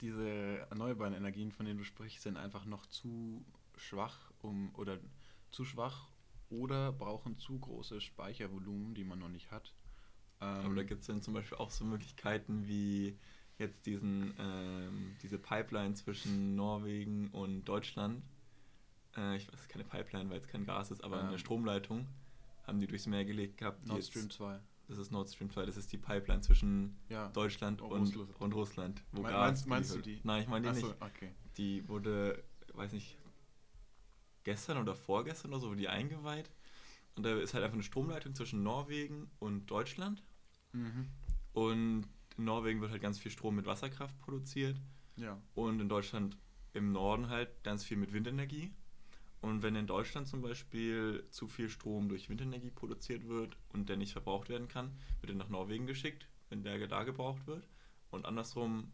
[0.00, 3.44] diese erneuerbaren Energien, von denen du sprichst, sind einfach noch zu
[3.76, 4.98] schwach um oder
[5.50, 6.08] zu schwach
[6.50, 9.74] oder brauchen zu große Speichervolumen, die man noch nicht hat.
[10.40, 13.18] Ähm, Aber da gibt es dann zum Beispiel auch so Möglichkeiten wie
[13.58, 18.22] jetzt diesen, ähm, diese Pipeline zwischen Norwegen und Deutschland.
[19.16, 21.28] Äh, ich weiß, keine Pipeline, weil es kein Gas ist, aber Ähm.
[21.28, 22.06] eine Stromleitung
[22.66, 23.86] haben die durchs Meer gelegt gehabt.
[23.86, 24.58] Nord Stream 2.
[24.88, 27.28] Das ist Nord Stream 2, das ist die Pipeline zwischen Ja.
[27.28, 28.40] Deutschland Oh, und, Russland.
[28.40, 29.02] und Russland.
[29.12, 30.20] Wo Me- Gas meinst- meinst du die?
[30.24, 31.02] Nein, ich meine die Achso, nicht.
[31.02, 31.30] okay.
[31.56, 32.42] Die wurde,
[32.74, 33.16] weiß nicht,
[34.44, 36.50] gestern oder vorgestern oder so, wurde die eingeweiht.
[37.14, 40.22] Und da ist halt einfach eine Stromleitung zwischen Norwegen und Deutschland.
[40.72, 41.08] Mhm.
[41.52, 42.08] Und
[42.38, 44.80] in Norwegen wird halt ganz viel Strom mit Wasserkraft produziert.
[45.16, 45.38] Ja.
[45.54, 46.36] Und in Deutschland
[46.72, 48.72] im Norden halt ganz viel mit Windenergie.
[49.42, 53.96] Und wenn in Deutschland zum Beispiel zu viel Strom durch Windenergie produziert wird und der
[53.96, 57.68] nicht verbraucht werden kann, wird er nach Norwegen geschickt, wenn der da gebraucht wird.
[58.10, 58.92] Und andersrum,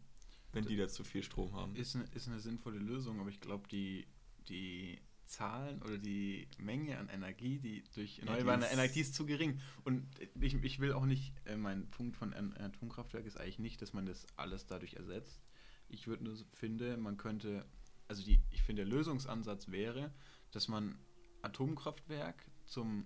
[0.51, 1.75] wenn die da zu viel Strom haben.
[1.75, 4.07] Ist eine, ist eine sinnvolle Lösung, aber ich glaube, die,
[4.49, 9.59] die Zahlen oder die Menge an Energie, die durch erneuerbare Energie ist zu gering.
[9.83, 10.07] Und
[10.41, 13.93] ich, ich will auch nicht, äh, mein Punkt von An- Atomkraftwerk ist eigentlich nicht, dass
[13.93, 15.39] man das alles dadurch ersetzt.
[15.87, 17.65] Ich würde nur finde, man könnte,
[18.09, 20.11] also die, ich finde, der Lösungsansatz wäre,
[20.51, 20.99] dass man
[21.43, 23.05] Atomkraftwerk zum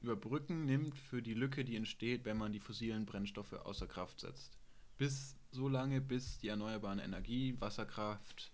[0.00, 4.58] Überbrücken nimmt für die Lücke, die entsteht, wenn man die fossilen Brennstoffe außer Kraft setzt.
[4.98, 8.50] Bis so lange, bis die erneuerbaren Energie, Wasserkraft,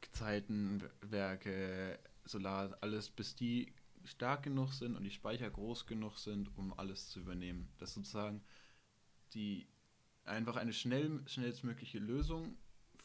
[0.00, 6.72] Gezeitenwerke, Solar, alles, bis die stark genug sind und die Speicher groß genug sind, um
[6.78, 7.68] alles zu übernehmen.
[7.78, 8.42] Dass sozusagen
[9.34, 9.66] die
[10.24, 12.56] einfach eine schnell, schnellstmögliche Lösung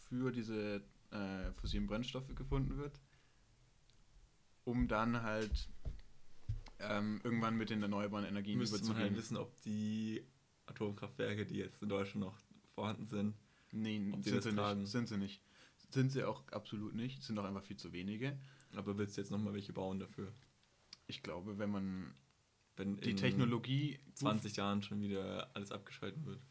[0.07, 2.99] für diese äh, fossilen Brennstoffe gefunden wird,
[4.63, 5.69] um dann halt
[6.79, 9.07] ähm, irgendwann mit den erneuerbaren Energien Müsste man überzugehen.
[9.09, 10.23] halt wissen, ob die
[10.67, 12.37] Atomkraftwerke, die jetzt in Deutschland noch
[12.75, 13.35] vorhanden sind,
[13.71, 14.81] Nee, ob sind sie tragen.
[14.81, 14.91] nicht.
[14.91, 15.41] Sind sie nicht.
[15.91, 17.21] Sind sie auch absolut nicht.
[17.23, 18.39] Sind auch einfach viel zu wenige.
[18.75, 20.33] aber willst du jetzt nochmal welche bauen dafür?
[21.07, 22.15] Ich glaube, wenn man
[22.77, 26.41] Wenn die in Technologie 20 Jahren schon wieder alles abgeschalten wird.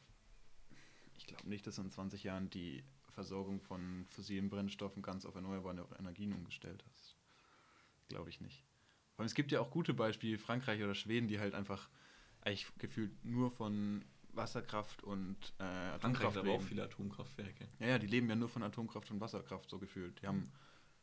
[1.17, 2.85] Ich glaube nicht, dass in 20 Jahren die
[3.19, 7.17] Versorgung von fossilen Brennstoffen ganz auf erneuerbare Energien umgestellt hast.
[8.07, 8.63] Glaube ich nicht.
[9.17, 11.89] Weil es gibt ja auch gute Beispiele, Frankreich oder Schweden, die halt einfach
[12.43, 14.05] eigentlich gefühlt nur von
[14.35, 16.69] Wasserkraft und äh, Frankreich Atomkraft hat aber auch leben.
[16.69, 17.67] viele Atomkraftwerke.
[17.81, 20.23] Ja, ja, die leben ja nur von Atomkraft und Wasserkraft, so gefühlt.
[20.23, 20.53] Die haben,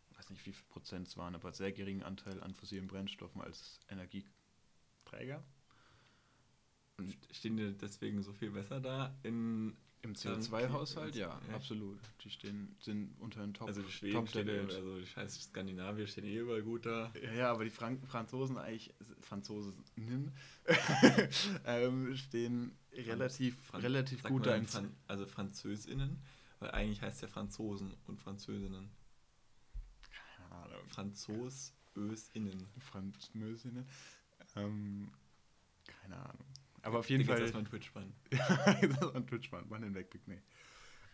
[0.09, 3.41] ich weiß nicht, wie viel Prozent es waren, aber sehr geringen Anteil an fossilen Brennstoffen
[3.41, 5.43] als Energieträger.
[6.97, 11.55] Und Stehen die deswegen so viel besser da in im Dann- CO2-Haushalt, ja, Ja.
[11.55, 11.99] absolut.
[12.23, 14.73] Die stehen, sind unter den Top, also die Schweden Top der stehen, Welt.
[14.73, 17.11] also die scheiß Skandinavier stehen eh überall gut da.
[17.21, 20.31] Ja, ja, aber die Frank Franzosen eigentlich, Franzosinnen,
[21.65, 26.21] ähm, stehen relativ, Fran- relativ sagt gut da Fran also Französinnen,
[26.59, 28.89] weil eigentlich heißt ja Franzosen und Französinnen.
[30.37, 30.87] Keine Ahnung.
[30.87, 32.67] Franzosösinnen.
[32.79, 33.87] Französinnen.
[34.55, 35.11] Ähm,
[35.85, 36.45] keine Ahnung.
[36.85, 37.41] Aber auf jeden Digga, Fall.
[37.41, 38.13] Das ist mein Twitch-Bann.
[38.29, 40.39] das war ein Twitch-Mann, Mann hinweg, Big Nee.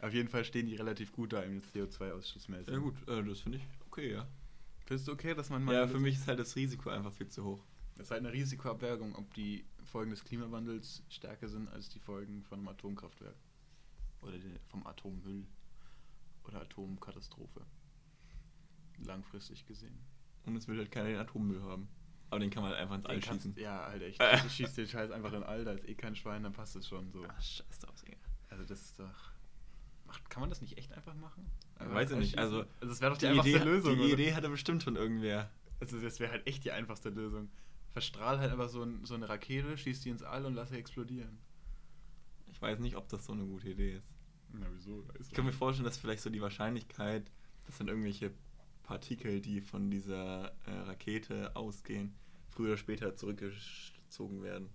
[0.01, 2.73] Auf jeden Fall stehen die relativ gut da im CO2-Ausschussmäßig.
[2.73, 4.27] Ja gut, äh, das finde ich okay, ja.
[4.85, 5.73] Findest du okay, dass man mal.
[5.73, 7.63] Ja, für mich ist halt das Risiko einfach viel zu hoch.
[7.95, 12.43] Das ist halt eine Risikoabwägung, ob die Folgen des Klimawandels stärker sind als die Folgen
[12.43, 13.37] von einem Atomkraftwerk.
[14.21, 14.33] Oder
[14.67, 15.47] vom Atommüll.
[16.43, 17.65] Oder Atomkatastrophe.
[19.05, 19.97] Langfristig gesehen.
[20.45, 21.87] Und es will halt keiner den Atommüll haben.
[22.31, 23.55] Aber den kann man halt einfach ins All Den schießen.
[23.57, 24.19] Ja, halt echt.
[24.43, 26.87] Du schießt den Scheiß einfach in All, da ist eh kein Schwein, dann passt es
[26.87, 27.23] schon so.
[27.27, 28.17] Ach, scheiß drauf, Digga.
[28.49, 29.31] Also das ist doch.
[30.07, 31.45] Macht, kann man das nicht echt einfach machen?
[31.79, 33.95] Ja, weiß ich nicht, also- also das wäre doch die, Die, einfachste Idee, Lösung.
[33.95, 34.13] die oder?
[34.13, 35.49] Idee hatte bestimmt schon irgendwer.
[35.79, 37.49] Also das wäre halt echt die einfachste Lösung.
[37.91, 40.77] Verstrahl halt einfach so, ein, so eine Rakete, schieß die ins All und lass sie
[40.77, 41.37] explodieren.
[42.51, 44.07] Ich weiß nicht, ob das so eine gute Idee ist.
[44.53, 45.05] Na wieso?
[45.19, 47.29] Ich kann mir vorstellen, dass vielleicht so die Wahrscheinlichkeit,
[47.65, 48.31] dass dann irgendwelche
[48.83, 52.13] Partikel, die von dieser äh, Rakete ausgehen,
[52.51, 54.69] früher oder später zurückgezogen werden.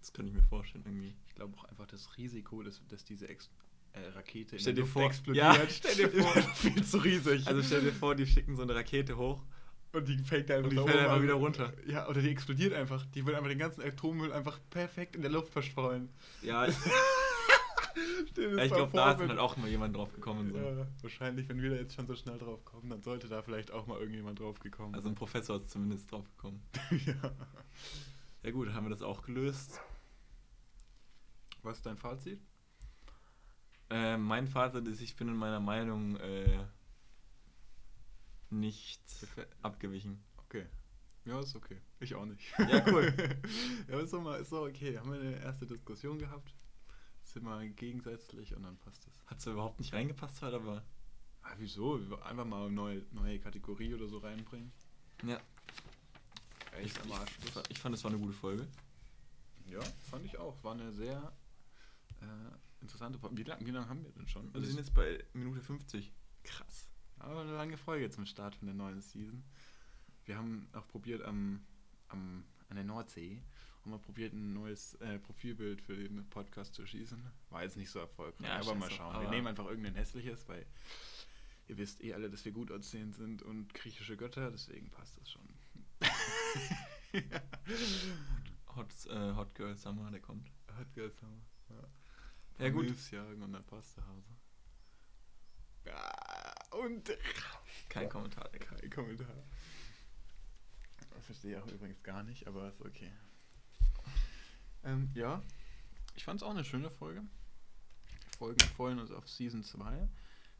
[0.00, 1.14] Das könnte ich mir vorstellen irgendwie.
[1.28, 3.48] Ich glaube auch einfach das Risiko, dass, dass diese Ex
[3.92, 6.36] äh, Rakete in Stell der dir Luft vor- explodiert, Ja, stell dir vor.
[6.36, 7.46] ist viel zu riesig.
[7.46, 9.42] Also stell dir vor, die schicken so eine Rakete hoch.
[9.92, 11.72] und die fällt einfach, die fällt einfach wieder runter.
[11.86, 13.06] Ja, oder die explodiert einfach.
[13.14, 16.08] Die will einfach den ganzen Atommüll einfach perfekt in der Luft verstreuen.
[16.42, 17.83] Ja, ich, Stell dir ja, das
[18.26, 20.52] ich glaube, da ist wenn- halt auch mal jemand drauf gekommen.
[20.52, 20.58] So.
[20.58, 23.70] Ja, wahrscheinlich, wenn wir da jetzt schon so schnell drauf kommen, dann sollte da vielleicht
[23.70, 26.62] auch mal irgendjemand drauf gekommen Also ein Professor ist zumindest drauf gekommen.
[27.06, 27.34] ja.
[28.42, 29.80] Ja gut, haben wir das auch gelöst.
[31.62, 32.40] Was ist dein Fazit?
[33.90, 36.64] Äh, mein Fazit ist, ich bin in meiner Meinung äh,
[38.50, 39.00] nicht
[39.62, 40.22] abgewichen.
[40.36, 40.66] Okay.
[41.24, 41.80] Ja, ist okay.
[42.00, 42.42] Ich auch nicht.
[42.58, 43.12] Ja, cool.
[43.88, 44.98] ja, ist doch mal, ist doch okay.
[44.98, 46.54] Haben wir eine erste Diskussion gehabt.
[47.34, 49.12] Wir gegensätzlich und dann passt es.
[49.26, 50.82] Hat zwar überhaupt nicht reingepasst heute, aber
[51.42, 51.96] Ah, wieso?
[52.22, 54.72] Einfach mal eine neue, neue Kategorie oder so reinbringen.
[55.24, 55.38] ja.
[56.78, 57.62] Ich, Echt am ich, Arschloch.
[57.68, 58.66] ich fand, es war eine gute Folge.
[59.66, 59.80] Ja,
[60.10, 60.62] fand ich auch.
[60.64, 61.32] War eine sehr
[62.20, 63.36] äh, interessante Folge.
[63.36, 64.52] Wie lange lang haben wir denn schon?
[64.52, 66.12] Wir sind jetzt bei Minute 50.
[66.42, 66.88] krass.
[67.20, 69.44] Aber eine lange Folge zum Start von der neuen Season.
[70.24, 71.64] Wir haben auch probiert am,
[72.08, 73.40] am an der Nordsee
[73.84, 77.22] haben wir probiert ein neues äh, Profilbild für den Podcast zu schießen.
[77.50, 79.12] War jetzt nicht so erfolgreich, Ja, aber mal schauen.
[79.14, 80.64] Wir aber- nehmen einfach irgendein hässliches, weil
[81.68, 85.30] ihr wisst eh alle, dass wir gut aussehend sind und griechische Götter, deswegen passt das
[85.30, 85.42] schon.
[88.76, 90.50] Hot, äh, Hot Girl Summer, der kommt.
[90.76, 91.88] Hat Geld haben wir.
[92.58, 93.10] Ja, gut.
[93.10, 94.34] jagen und dann passt der Hase.
[96.78, 97.10] Und
[97.88, 99.44] Kein Kommentar, kein Kommentar.
[101.10, 103.12] Das verstehe ich auch übrigens gar nicht, aber ist okay.
[104.84, 105.42] Ähm, ja,
[106.14, 107.22] ich fand es auch eine schöne Folge.
[108.38, 110.08] Folgen freuen uns auf Season 2.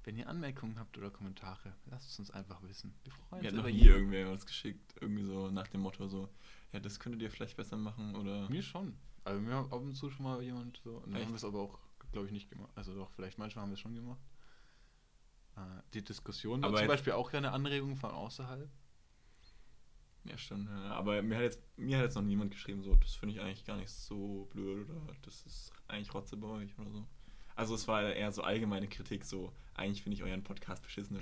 [0.05, 2.95] Wenn ihr Anmerkungen habt oder Kommentare, lasst es uns einfach wissen.
[3.05, 4.95] Wir freuen Mir uns hat noch nie irgendwer was geschickt.
[5.01, 6.29] Irgendwie so nach dem Motto so,
[6.73, 8.49] ja, das könntet ihr vielleicht besser machen oder.
[8.49, 8.97] Mir schon.
[9.25, 10.97] Also mir hat ab und zu schon mal jemand so.
[10.97, 11.25] Und dann Echt?
[11.25, 11.79] haben wir es aber auch,
[12.13, 12.71] glaube ich, nicht gemacht.
[12.75, 14.21] Also doch, vielleicht manchmal haben wir es schon gemacht.
[15.57, 15.61] Äh,
[15.95, 18.69] die Diskussion war Aber zum Beispiel auch eine Anregung von außerhalb.
[20.25, 20.69] Ja, stimmt.
[20.69, 20.93] Ja.
[20.93, 23.65] Aber mir hat, jetzt, mir hat jetzt noch niemand geschrieben, so, das finde ich eigentlich
[23.65, 27.07] gar nicht so blöd oder das ist eigentlich Rotze bei euch oder so.
[27.57, 31.19] Also es war eher so allgemeine Kritik, so, eigentlich finde ich euren Podcast beschissen.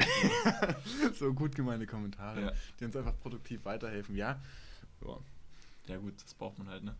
[1.15, 2.53] so gut gemeinte Kommentare, Ja.
[2.79, 4.15] die uns einfach produktiv weiterhelfen.
[4.17, 4.41] Ja.
[5.05, 5.19] ja.
[5.89, 6.97] ja gut, das braucht man halt, ne?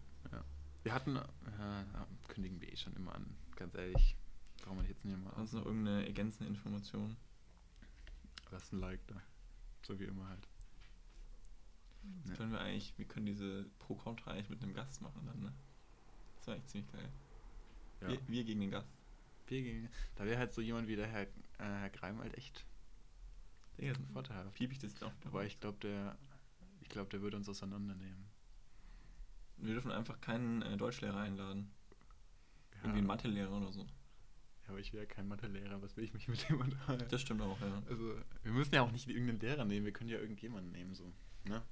[0.83, 4.17] Wir hatten, ja, kündigen wir eh schon immer an, ganz ehrlich.
[4.63, 7.17] Brauchen wir jetzt nicht mehr Sonst noch irgendeine ergänzende Information?
[8.51, 9.15] Lass ein Like da.
[9.87, 10.49] So wie immer halt.
[12.23, 12.37] Das Ja.
[12.37, 15.53] können wir eigentlich, wir können diese Pro-Contra eigentlich mit einem Gast machen dann, ne?
[16.37, 17.09] Das war eigentlich ziemlich geil.
[18.01, 18.09] Ja.
[18.09, 18.89] Wir, wir gegen den Gast.
[19.47, 21.29] Wir gegen, da wäre halt so jemand wie der Herr, äh,
[21.59, 22.65] Herr Greim halt echt
[23.79, 24.55] Digga, vorteilhaft.
[24.55, 25.13] piep ich das doch.
[25.25, 26.17] Aber ich glaube, der,
[26.81, 28.27] ich glaube, der würde uns auseinandernehmen.
[29.59, 31.71] Wir dürfen einfach keinen äh, Deutschlehrer einladen.
[32.75, 32.79] Ja.
[32.83, 33.83] Irgendwie einen Mathelehrer oder so.
[33.83, 37.07] Ja, aber ich wäre kein Mathelehrer, was will ich mich mit dem unterhalten?
[37.09, 37.83] Das stimmt auch, ja.
[37.89, 41.13] Also, wir müssen ja auch nicht irgendeinen Lehrer nehmen, wir können ja irgendjemanden nehmen, so,
[41.45, 41.63] ne?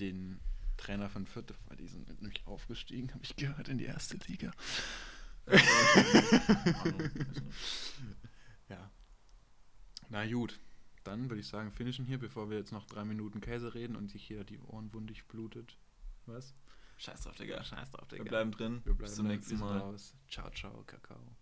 [0.00, 0.40] Den
[0.76, 4.52] Trainer von Fürth, weil die sind nämlich aufgestiegen, habe ich gehört, in die erste Liga.
[8.68, 8.90] Ja.
[10.08, 10.58] Na gut,
[11.04, 14.10] dann würde ich sagen, finishen hier, bevor wir jetzt noch drei Minuten Käse reden und
[14.10, 15.76] sich hier die Ohren wundig blutet.
[16.26, 16.54] Was?
[16.96, 17.62] Scheiß drauf, Digga.
[17.62, 18.80] Scheiß drauf, Wir bleiben drin.
[18.84, 19.78] Wir bleiben Bis zum drin, nächsten Mal.
[19.78, 20.14] raus.
[20.28, 21.36] Ciao, ciao, Kakao.